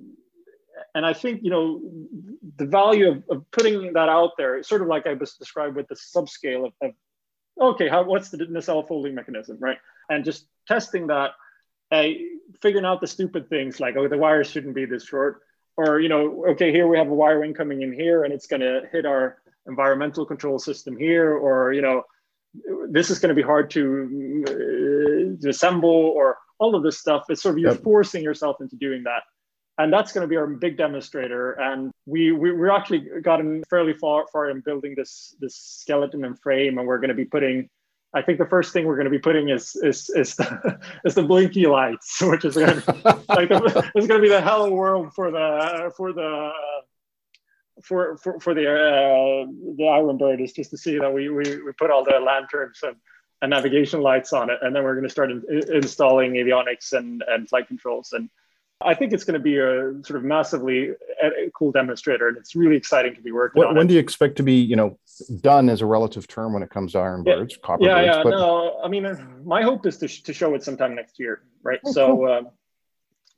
and 0.94 1.06
I 1.06 1.14
think 1.14 1.42
you 1.44 1.50
know 1.50 1.82
the 2.58 2.66
value 2.66 3.10
of, 3.10 3.24
of 3.30 3.52
putting 3.52 3.94
that 3.94 4.10
out 4.10 4.32
there, 4.38 4.62
sort 4.64 4.82
of 4.82 4.88
like 4.88 5.08
I 5.08 5.14
was 5.14 5.34
described 5.34 5.76
with 5.76 5.88
the 5.88 5.96
subscale 5.96 6.68
of, 6.68 6.74
of 6.82 6.92
okay, 7.60 7.88
how, 7.88 8.04
what's 8.04 8.30
the 8.30 8.38
nacelle 8.38 8.84
folding 8.84 9.16
mechanism, 9.16 9.58
right? 9.60 9.78
And 10.10 10.26
just 10.26 10.46
testing 10.68 11.08
that, 11.08 11.32
uh, 11.92 12.04
figuring 12.62 12.86
out 12.86 13.02
the 13.02 13.08
stupid 13.08 13.50
things 13.50 13.80
like, 13.80 13.96
oh, 13.96 14.08
the 14.08 14.18
wires 14.18 14.50
shouldn't 14.50 14.76
be 14.76 14.86
this 14.86 15.06
short, 15.06 15.42
or 15.78 16.00
you 16.00 16.10
know, 16.10 16.46
okay, 16.50 16.72
here 16.72 16.88
we 16.88 16.98
have 16.98 17.10
a 17.10 17.14
wiring 17.14 17.54
coming 17.54 17.82
in 17.82 17.94
here, 17.94 18.24
and 18.24 18.34
it's 18.34 18.48
going 18.48 18.62
to 18.62 18.82
hit 18.92 19.06
our 19.06 19.38
environmental 19.68 20.26
control 20.26 20.60
system 20.60 20.98
here, 20.98 21.34
or 21.34 21.74
you 21.74 21.82
know, 21.82 22.04
this 22.90 23.10
is 23.10 23.20
going 23.20 23.30
to 23.30 23.36
be 23.36 23.42
hard 23.42 23.70
to, 23.72 24.46
uh, 25.44 25.50
assemble, 25.50 25.90
or 25.90 26.38
all 26.60 26.76
of 26.76 26.84
this 26.84 26.98
stuff. 26.98 27.26
It's 27.30 27.42
sort 27.42 27.56
of 27.56 27.60
you're 27.60 27.72
yep. 27.72 27.84
forcing 27.84 28.24
yourself 28.24 28.62
into 28.62 28.76
doing 28.76 29.04
that 29.04 29.24
and 29.78 29.92
that's 29.92 30.14
going 30.14 30.24
to 30.24 30.28
be 30.28 30.38
our 30.38 30.48
big 30.48 30.78
demonstrator. 30.78 31.54
And 31.54 31.92
we, 32.06 32.32
we 32.32 32.52
we're 32.52 32.72
actually 32.72 33.08
gotten 33.22 33.64
fairly 33.70 33.94
far 33.94 34.26
far 34.32 34.50
in 34.50 34.62
building 34.62 34.94
this 34.96 35.36
this 35.40 35.56
skeleton 35.56 36.24
and 36.26 36.40
frame, 36.40 36.78
and 36.78 36.88
we're 36.88 37.00
going 37.00 37.10
to 37.10 37.16
be 37.16 37.26
putting. 37.26 37.70
I 38.14 38.22
think 38.22 38.40
the 38.40 38.46
first 38.46 38.72
thing 38.72 38.86
we're 38.86 38.96
going 38.96 39.06
to 39.06 39.12
be 39.12 39.20
putting 39.20 39.50
is 39.50 39.76
is 39.76 40.10
is 40.12 40.36
the, 40.36 40.80
is 41.06 41.16
the 41.16 41.24
blinky 41.24 41.66
lights, 41.66 42.22
which 42.22 42.46
is 42.46 42.56
going 42.56 42.82
to 42.82 42.94
be, 42.94 43.02
like 43.04 43.50
the, 43.50 43.92
it's 43.96 44.08
going 44.08 44.22
to 44.22 44.26
be 44.26 44.30
the 44.30 44.42
hello 44.42 44.72
world 44.72 45.14
for 45.14 45.32
the 45.32 45.92
for 45.98 46.14
the 46.14 46.52
for 47.84 48.18
for, 48.18 48.40
for 48.40 48.54
the 48.54 48.72
uh, 48.72 49.46
the 49.78 49.88
Iron 49.88 50.18
Bird 50.18 50.40
is 50.40 50.54
just 50.54 50.72
to 50.72 50.78
see 50.78 50.98
that 50.98 51.14
we, 51.14 51.30
we 51.30 51.62
we 51.62 51.72
put 51.74 51.92
all 51.92 52.06
the 52.06 52.20
lanterns 52.20 52.80
and, 52.84 52.96
and 53.42 53.50
navigation 53.50 54.00
lights 54.00 54.32
on 54.32 54.50
it, 54.50 54.60
and 54.62 54.74
then 54.74 54.86
we're 54.86 54.94
going 54.94 55.04
to 55.04 55.10
start 55.10 55.32
in, 55.32 55.44
installing 55.74 56.34
avionics 56.34 56.94
and 56.94 57.22
and 57.28 57.50
flight 57.50 57.68
controls 57.68 58.14
and 58.14 58.30
I 58.82 58.94
think 58.94 59.14
it's 59.14 59.24
going 59.24 59.36
to 59.36 59.44
be 59.44 59.58
a 59.58 59.94
sort 60.04 60.18
of 60.18 60.24
massively 60.24 60.92
uh, 61.24 61.30
cool 61.54 61.72
demonstrator, 61.72 62.28
and 62.28 62.38
it's 62.38 62.56
really 62.56 62.76
exciting 62.76 63.16
to 63.16 63.22
be 63.22 63.32
working 63.32 63.62
when, 63.62 63.70
on. 63.70 63.76
When 63.76 63.86
it. 63.86 63.90
do 63.90 63.94
you 63.94 64.00
expect 64.00 64.36
to 64.38 64.44
be, 64.44 64.56
you 64.56 64.76
know, 64.76 65.00
done 65.42 65.70
as 65.70 65.82
a 65.82 65.86
relative 65.86 66.28
term 66.28 66.54
when 66.54 66.62
it 66.62 66.70
comes 66.70 66.92
to 66.92 67.00
iron 67.00 67.24
yeah, 67.26 67.36
birds, 67.36 67.58
copper 67.64 67.86
yeah, 67.86 67.96
birds? 67.96 68.18
Yeah, 68.18 68.24
but... 68.24 68.30
no, 68.32 68.82
I 68.84 68.90
mean, 68.90 69.18
my 69.46 69.64
hope 69.64 69.86
is 69.86 69.98
to, 70.00 70.08
sh- 70.08 70.24
to 70.24 70.34
show 70.34 70.54
it 70.56 70.64
sometime 70.64 70.94
next 70.94 71.20
year, 71.20 71.44
right? 71.64 71.80
Oh, 71.86 71.92
so, 71.92 72.16
cool. 72.16 72.32
Um, 72.32 72.48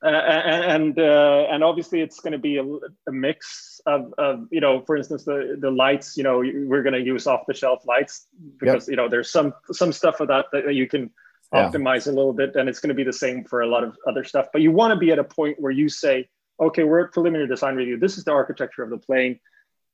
uh, 0.00 0.06
and 0.10 0.96
uh, 0.96 1.46
and 1.50 1.64
obviously 1.64 2.00
it's 2.00 2.20
going 2.20 2.32
to 2.32 2.38
be 2.38 2.56
a, 2.56 2.62
a, 2.62 3.12
mix 3.12 3.80
of, 3.84 4.14
of 4.16 4.46
you 4.52 4.60
know 4.60 4.80
for 4.82 4.96
instance 4.96 5.24
the 5.24 5.56
the 5.58 5.72
lights 5.72 6.16
you 6.16 6.22
know 6.22 6.38
we're 6.38 6.84
going 6.84 6.92
to 6.92 7.02
use 7.02 7.26
off 7.26 7.40
the 7.48 7.54
shelf 7.54 7.84
lights 7.84 8.28
because 8.58 8.86
yep. 8.86 8.92
you 8.92 8.96
know 8.96 9.08
there's 9.08 9.28
some 9.28 9.52
some 9.72 9.92
stuff 9.92 10.20
of 10.20 10.28
that 10.28 10.46
that 10.52 10.72
you 10.72 10.86
can 10.86 11.10
yeah. 11.52 11.70
optimize 11.70 12.06
a 12.06 12.12
little 12.12 12.32
bit, 12.32 12.56
and 12.56 12.68
it's 12.68 12.80
going 12.80 12.88
to 12.88 12.94
be 12.94 13.04
the 13.04 13.12
same 13.12 13.44
for 13.44 13.62
a 13.62 13.66
lot 13.66 13.84
of 13.84 13.96
other 14.06 14.24
stuff. 14.24 14.46
But 14.52 14.62
you 14.62 14.70
want 14.70 14.92
to 14.92 14.98
be 14.98 15.10
at 15.12 15.18
a 15.18 15.24
point 15.24 15.60
where 15.60 15.72
you 15.72 15.88
say, 15.88 16.28
okay, 16.60 16.84
we're 16.84 17.06
at 17.06 17.12
preliminary 17.12 17.48
design 17.48 17.76
review. 17.76 17.98
This 17.98 18.18
is 18.18 18.24
the 18.24 18.32
architecture 18.32 18.82
of 18.82 18.90
the 18.90 18.98
plane. 18.98 19.40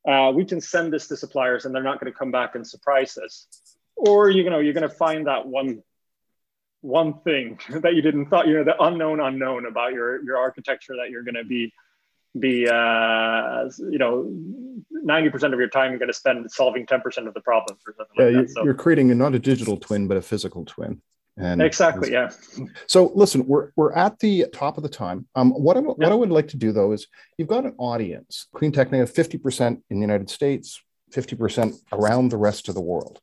Uh, 0.06 0.32
we 0.34 0.44
can 0.44 0.60
send 0.60 0.92
this 0.92 1.08
to 1.08 1.16
suppliers, 1.16 1.64
and 1.64 1.74
they're 1.74 1.82
not 1.82 2.00
going 2.00 2.12
to 2.12 2.18
come 2.18 2.30
back 2.30 2.54
and 2.54 2.66
surprise 2.66 3.16
us. 3.18 3.46
Or 3.96 4.28
you 4.28 4.48
know, 4.50 4.58
you're 4.58 4.74
going 4.74 4.88
to 4.88 4.94
find 4.94 5.26
that 5.26 5.46
one 5.46 5.82
one 6.80 7.20
thing 7.20 7.58
that 7.70 7.94
you 7.94 8.02
didn't 8.02 8.26
thought, 8.26 8.46
you 8.46 8.54
know, 8.54 8.64
the 8.64 8.80
unknown 8.82 9.20
unknown 9.20 9.66
about 9.66 9.92
your 9.92 10.22
your 10.24 10.36
architecture 10.36 10.96
that 10.96 11.10
you're 11.10 11.22
going 11.22 11.34
to 11.34 11.44
be 11.44 11.72
be 12.38 12.68
uh, 12.68 13.70
you 13.90 13.98
know 13.98 14.28
90% 15.06 15.52
of 15.52 15.58
your 15.58 15.68
time 15.68 15.90
you're 15.90 15.98
going 15.98 16.08
to 16.08 16.12
spend 16.12 16.50
solving 16.50 16.84
10% 16.86 17.28
of 17.28 17.34
the 17.34 17.40
problems 17.40 17.80
or 17.86 17.94
something 17.96 18.16
yeah, 18.18 18.38
like 18.38 18.48
that. 18.48 18.54
So, 18.54 18.64
you're 18.64 18.74
creating 18.74 19.10
a, 19.10 19.14
not 19.14 19.34
a 19.34 19.38
digital 19.38 19.76
twin 19.76 20.08
but 20.08 20.16
a 20.16 20.22
physical 20.22 20.64
twin 20.64 21.00
and 21.36 21.60
exactly, 21.60 22.12
yeah. 22.12 22.30
So 22.86 23.10
listen, 23.14 23.46
we're 23.46 23.70
we're 23.76 23.92
at 23.92 24.18
the 24.20 24.46
top 24.52 24.76
of 24.76 24.82
the 24.82 24.88
time. 24.88 25.26
Um, 25.34 25.50
what 25.50 25.76
I, 25.76 25.80
yeah. 25.80 25.86
what 25.86 26.12
I 26.12 26.14
would 26.14 26.30
like 26.30 26.48
to 26.48 26.56
do 26.56 26.72
though 26.72 26.92
is 26.92 27.06
you've 27.38 27.48
got 27.48 27.64
an 27.64 27.74
audience. 27.78 28.46
Clean 28.54 28.70
Technica, 28.70 29.06
fifty 29.06 29.38
percent 29.38 29.82
in 29.90 29.98
the 29.98 30.02
United 30.02 30.30
States, 30.30 30.80
fifty 31.10 31.36
percent 31.36 31.74
around 31.92 32.30
the 32.30 32.36
rest 32.36 32.68
of 32.68 32.74
the 32.74 32.80
world. 32.80 33.20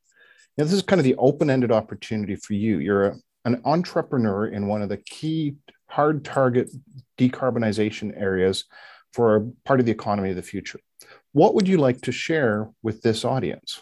Now, 0.57 0.65
this 0.65 0.73
is 0.73 0.81
kind 0.81 0.99
of 0.99 1.05
the 1.05 1.15
open-ended 1.15 1.71
opportunity 1.71 2.35
for 2.35 2.53
you. 2.53 2.79
You're 2.79 3.05
a, 3.05 3.15
an 3.45 3.61
entrepreneur 3.63 4.47
in 4.47 4.67
one 4.67 4.81
of 4.81 4.89
the 4.89 4.97
key 4.97 5.55
hard 5.87 6.25
target 6.25 6.69
decarbonization 7.17 8.19
areas 8.19 8.65
for 9.13 9.35
a 9.35 9.41
part 9.65 9.79
of 9.79 9.85
the 9.85 9.91
economy 9.91 10.29
of 10.31 10.35
the 10.35 10.41
future. 10.41 10.79
What 11.31 11.55
would 11.55 11.67
you 11.67 11.77
like 11.77 12.01
to 12.01 12.11
share 12.11 12.69
with 12.83 13.01
this 13.01 13.23
audience? 13.23 13.81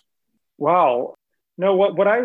Wow. 0.57 1.15
No, 1.57 1.75
what, 1.75 1.95
what 1.95 2.07
I 2.07 2.21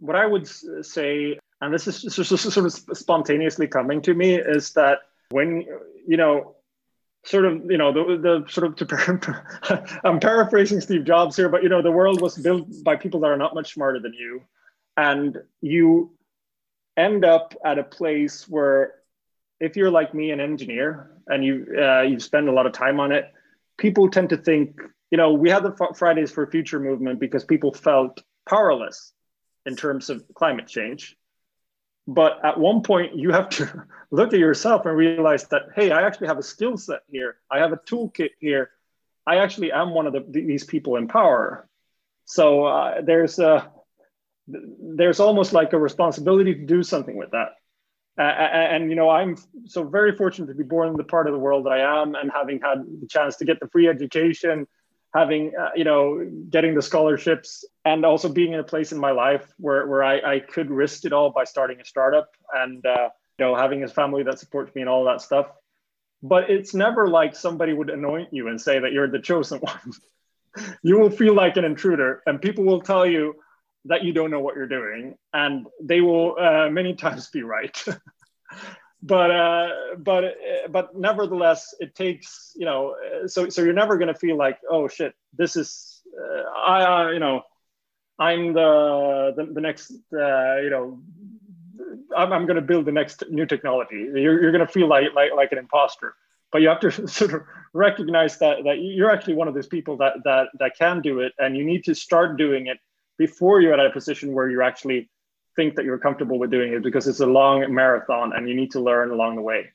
what 0.00 0.16
I 0.16 0.26
would 0.26 0.48
say, 0.84 1.38
and 1.60 1.74
this 1.74 1.86
is 1.86 2.14
sort 2.14 2.66
of 2.66 2.72
spontaneously 2.72 3.66
coming 3.66 4.00
to 4.02 4.14
me, 4.14 4.34
is 4.34 4.72
that 4.72 4.98
when 5.30 5.64
you 6.06 6.16
know, 6.16 6.56
sort 7.24 7.44
of, 7.44 7.70
you 7.70 7.76
know, 7.76 7.92
the, 7.92 8.16
the 8.16 8.50
sort 8.50 8.66
of 8.66 8.76
to 8.76 10.00
I'm 10.04 10.20
paraphrasing 10.20 10.80
Steve 10.80 11.04
Jobs 11.04 11.36
here, 11.36 11.48
but 11.48 11.62
you 11.62 11.68
know, 11.68 11.82
the 11.82 11.90
world 11.90 12.20
was 12.20 12.36
built 12.38 12.66
by 12.82 12.96
people 12.96 13.20
that 13.20 13.26
are 13.26 13.36
not 13.36 13.54
much 13.54 13.74
smarter 13.74 14.00
than 14.00 14.14
you, 14.14 14.42
and 14.96 15.36
you 15.60 16.12
end 16.96 17.24
up 17.24 17.54
at 17.64 17.78
a 17.78 17.84
place 17.84 18.48
where 18.48 18.94
if 19.60 19.76
you're 19.76 19.90
like 19.90 20.14
me, 20.14 20.30
an 20.30 20.40
engineer, 20.40 21.10
and 21.26 21.44
you 21.44 21.66
uh, 21.78 22.02
you 22.02 22.18
spend 22.18 22.48
a 22.48 22.52
lot 22.52 22.66
of 22.66 22.72
time 22.72 23.00
on 23.00 23.12
it, 23.12 23.32
people 23.76 24.08
tend 24.08 24.30
to 24.30 24.36
think, 24.36 24.80
you 25.10 25.18
know, 25.18 25.32
we 25.32 25.50
had 25.50 25.62
the 25.62 25.92
Fridays 25.94 26.30
for 26.30 26.46
Future 26.50 26.80
movement 26.80 27.20
because 27.20 27.44
people 27.44 27.72
felt 27.72 28.22
powerless 28.48 29.12
in 29.68 29.76
terms 29.76 30.10
of 30.10 30.24
climate 30.34 30.66
change. 30.66 31.16
But 32.08 32.44
at 32.44 32.58
one 32.58 32.82
point, 32.82 33.14
you 33.14 33.30
have 33.32 33.50
to 33.50 33.84
look 34.10 34.32
at 34.32 34.38
yourself 34.40 34.86
and 34.86 34.96
realize 34.96 35.44
that, 35.48 35.62
hey, 35.76 35.92
I 35.92 36.02
actually 36.02 36.28
have 36.28 36.38
a 36.38 36.42
skill 36.42 36.76
set 36.76 37.00
here. 37.08 37.36
I 37.50 37.58
have 37.58 37.72
a 37.72 37.76
toolkit 37.76 38.30
here. 38.40 38.70
I 39.26 39.36
actually 39.36 39.70
am 39.72 39.90
one 39.90 40.06
of 40.06 40.14
the, 40.14 40.24
these 40.28 40.64
people 40.64 40.96
in 40.96 41.06
power. 41.06 41.68
So 42.24 42.64
uh, 42.64 43.02
there's 43.02 43.38
a, 43.38 43.70
there's 44.48 45.20
almost 45.20 45.52
like 45.52 45.74
a 45.74 45.78
responsibility 45.78 46.54
to 46.54 46.64
do 46.64 46.82
something 46.82 47.16
with 47.16 47.30
that. 47.32 47.50
Uh, 48.18 48.22
and 48.22 48.90
you 48.90 48.96
know, 48.96 49.10
I'm 49.10 49.36
so 49.66 49.84
very 49.84 50.16
fortunate 50.16 50.48
to 50.48 50.54
be 50.54 50.64
born 50.64 50.88
in 50.88 50.96
the 50.96 51.04
part 51.04 51.28
of 51.28 51.34
the 51.34 51.38
world 51.38 51.66
that 51.66 51.74
I 51.74 52.02
am, 52.02 52.16
and 52.16 52.32
having 52.34 52.58
had 52.60 52.84
the 53.00 53.06
chance 53.06 53.36
to 53.36 53.44
get 53.44 53.60
the 53.60 53.68
free 53.68 53.86
education 53.86 54.66
having 55.14 55.52
uh, 55.58 55.70
you 55.74 55.84
know 55.84 56.24
getting 56.50 56.74
the 56.74 56.82
scholarships 56.82 57.64
and 57.84 58.04
also 58.04 58.28
being 58.28 58.52
in 58.52 58.60
a 58.60 58.64
place 58.64 58.92
in 58.92 58.98
my 58.98 59.10
life 59.10 59.52
where, 59.58 59.86
where 59.86 60.04
I, 60.04 60.34
I 60.34 60.40
could 60.40 60.70
risk 60.70 61.04
it 61.04 61.12
all 61.12 61.30
by 61.30 61.44
starting 61.44 61.80
a 61.80 61.84
startup 61.84 62.30
and 62.52 62.84
uh, 62.84 63.08
you 63.38 63.46
know, 63.46 63.54
having 63.54 63.84
a 63.84 63.88
family 63.88 64.22
that 64.24 64.38
supports 64.38 64.74
me 64.74 64.82
and 64.82 64.88
all 64.88 65.04
that 65.04 65.20
stuff. 65.20 65.46
But 66.22 66.50
it's 66.50 66.74
never 66.74 67.08
like 67.08 67.36
somebody 67.36 67.72
would 67.72 67.90
anoint 67.90 68.32
you 68.32 68.48
and 68.48 68.60
say 68.60 68.80
that 68.80 68.92
you're 68.92 69.08
the 69.08 69.20
chosen 69.20 69.58
one. 69.60 69.92
you 70.82 70.98
will 70.98 71.10
feel 71.10 71.34
like 71.34 71.56
an 71.56 71.64
intruder, 71.64 72.22
and 72.26 72.42
people 72.42 72.64
will 72.64 72.80
tell 72.80 73.06
you 73.06 73.36
that 73.84 74.02
you 74.02 74.12
don't 74.12 74.30
know 74.30 74.40
what 74.40 74.56
you're 74.56 74.66
doing, 74.66 75.14
and 75.32 75.66
they 75.80 76.00
will 76.00 76.36
uh, 76.38 76.68
many 76.68 76.94
times 76.96 77.28
be 77.28 77.42
right. 77.42 77.84
but 79.02 79.30
uh, 79.30 79.68
but 79.98 80.24
uh, 80.24 80.68
but 80.70 80.96
nevertheless, 80.96 81.74
it 81.78 81.94
takes 81.94 82.52
you 82.56 82.66
know. 82.66 82.96
So 83.26 83.48
so 83.48 83.62
you're 83.62 83.72
never 83.72 83.96
going 83.96 84.12
to 84.12 84.18
feel 84.18 84.36
like 84.36 84.58
oh 84.68 84.88
shit, 84.88 85.14
this 85.36 85.56
is 85.56 86.02
uh, 86.20 86.42
I 86.50 87.12
you 87.12 87.20
know 87.20 87.42
I'm 88.18 88.52
the 88.52 89.34
the, 89.36 89.44
the 89.52 89.60
next 89.60 89.92
uh, 90.12 90.56
you 90.56 90.70
know 90.70 91.00
I'm, 92.16 92.32
I'm 92.32 92.46
going 92.46 92.56
to 92.56 92.62
build 92.62 92.86
the 92.86 92.92
next 92.92 93.24
new 93.30 93.46
technology. 93.46 93.96
You're, 93.96 94.42
you're 94.42 94.52
going 94.52 94.66
to 94.66 94.72
feel 94.72 94.88
like, 94.88 95.14
like 95.14 95.32
like 95.34 95.52
an 95.52 95.58
imposter, 95.58 96.14
but 96.50 96.62
you 96.62 96.68
have 96.68 96.80
to 96.80 96.90
sort 97.08 97.34
of 97.34 97.42
recognize 97.72 98.38
that 98.38 98.64
that 98.64 98.78
you're 98.80 99.10
actually 99.10 99.34
one 99.34 99.48
of 99.48 99.54
those 99.54 99.68
people 99.68 99.96
that 99.98 100.14
that 100.24 100.48
that 100.58 100.72
can 100.76 101.00
do 101.00 101.20
it, 101.20 101.32
and 101.38 101.56
you 101.56 101.64
need 101.64 101.84
to 101.84 101.94
start 101.94 102.36
doing 102.36 102.66
it 102.66 102.78
before 103.16 103.60
you're 103.60 103.74
at 103.74 103.84
a 103.84 103.90
position 103.90 104.32
where 104.32 104.48
you're 104.48 104.62
actually 104.62 105.08
think 105.58 105.74
that 105.74 105.84
you're 105.84 105.98
comfortable 105.98 106.38
with 106.38 106.52
doing 106.52 106.72
it 106.72 106.84
because 106.84 107.08
it's 107.08 107.18
a 107.18 107.26
long 107.26 107.74
marathon 107.74 108.32
and 108.34 108.48
you 108.48 108.54
need 108.54 108.70
to 108.70 108.80
learn 108.80 109.10
along 109.10 109.34
the 109.34 109.42
way. 109.42 109.66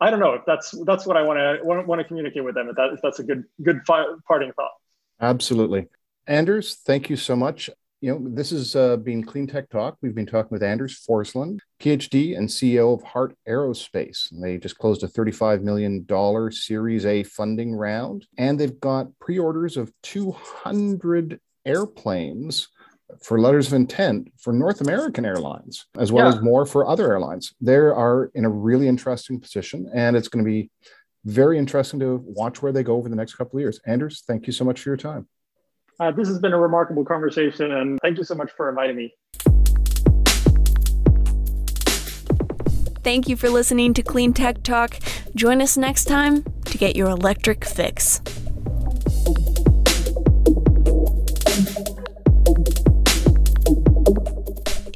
I 0.00 0.10
don't 0.10 0.18
know 0.18 0.32
if 0.32 0.42
that's 0.46 0.72
that's 0.84 1.06
what 1.06 1.16
I 1.16 1.22
want 1.22 1.38
to 1.38 1.64
want, 1.64 2.00
to 2.00 2.04
communicate 2.04 2.44
with 2.44 2.56
them. 2.56 2.68
If, 2.68 2.76
that, 2.76 2.90
if 2.92 3.00
that's 3.02 3.20
a 3.20 3.22
good 3.22 3.44
good 3.62 3.80
fi- 3.86 4.14
parting 4.26 4.52
thought. 4.52 4.72
Absolutely, 5.20 5.86
Anders. 6.26 6.74
Thank 6.74 7.08
you 7.08 7.16
so 7.16 7.36
much. 7.36 7.70
You 8.00 8.12
know, 8.12 8.20
this 8.22 8.50
has 8.50 8.76
uh, 8.76 8.96
been 8.96 9.24
Clean 9.24 9.46
Tech 9.46 9.68
Talk. 9.70 9.96
We've 10.02 10.14
been 10.14 10.26
talking 10.26 10.50
with 10.52 10.62
Anders 10.62 11.04
Forslund, 11.08 11.58
PhD 11.80 12.36
and 12.38 12.48
CEO 12.48 12.94
of 12.94 13.02
Heart 13.02 13.36
Aerospace. 13.48 14.30
And 14.30 14.40
they 14.40 14.56
just 14.56 14.78
closed 14.78 15.02
a 15.02 15.08
$35 15.08 15.62
million 15.62 16.52
Series 16.52 17.04
A 17.06 17.24
funding 17.24 17.74
round, 17.74 18.28
and 18.36 18.58
they've 18.58 18.78
got 18.78 19.08
pre 19.18 19.40
orders 19.40 19.76
of 19.76 19.92
200 20.04 21.40
airplanes 21.66 22.68
for 23.22 23.40
letters 23.40 23.68
of 23.68 23.72
intent 23.74 24.32
for 24.38 24.52
North 24.52 24.80
American 24.80 25.24
airlines, 25.24 25.86
as 25.98 26.12
well 26.12 26.28
yeah. 26.28 26.36
as 26.36 26.42
more 26.42 26.66
for 26.66 26.86
other 26.86 27.10
airlines. 27.10 27.54
They 27.60 27.76
are 27.76 28.30
in 28.34 28.44
a 28.44 28.50
really 28.50 28.88
interesting 28.88 29.40
position, 29.40 29.90
and 29.94 30.16
it's 30.16 30.28
going 30.28 30.44
to 30.44 30.48
be 30.48 30.70
very 31.24 31.58
interesting 31.58 32.00
to 32.00 32.22
watch 32.24 32.62
where 32.62 32.72
they 32.72 32.82
go 32.82 32.94
over 32.94 33.08
the 33.08 33.16
next 33.16 33.34
couple 33.34 33.58
of 33.58 33.60
years. 33.60 33.80
Anders, 33.86 34.22
thank 34.26 34.46
you 34.46 34.52
so 34.52 34.64
much 34.64 34.80
for 34.80 34.90
your 34.90 34.96
time. 34.96 35.26
Uh, 36.00 36.12
this 36.12 36.28
has 36.28 36.38
been 36.38 36.52
a 36.52 36.58
remarkable 36.58 37.04
conversation, 37.04 37.72
and 37.72 37.98
thank 38.02 38.18
you 38.18 38.24
so 38.24 38.34
much 38.34 38.52
for 38.56 38.68
inviting 38.68 38.96
me. 38.96 39.14
Thank 43.02 43.28
you 43.28 43.36
for 43.36 43.48
listening 43.48 43.94
to 43.94 44.02
Clean 44.02 44.32
Tech 44.32 44.62
Talk. 44.62 44.98
Join 45.34 45.62
us 45.62 45.76
next 45.76 46.04
time 46.04 46.44
to 46.66 46.78
get 46.78 46.94
your 46.94 47.08
electric 47.08 47.64
fix. 47.64 48.20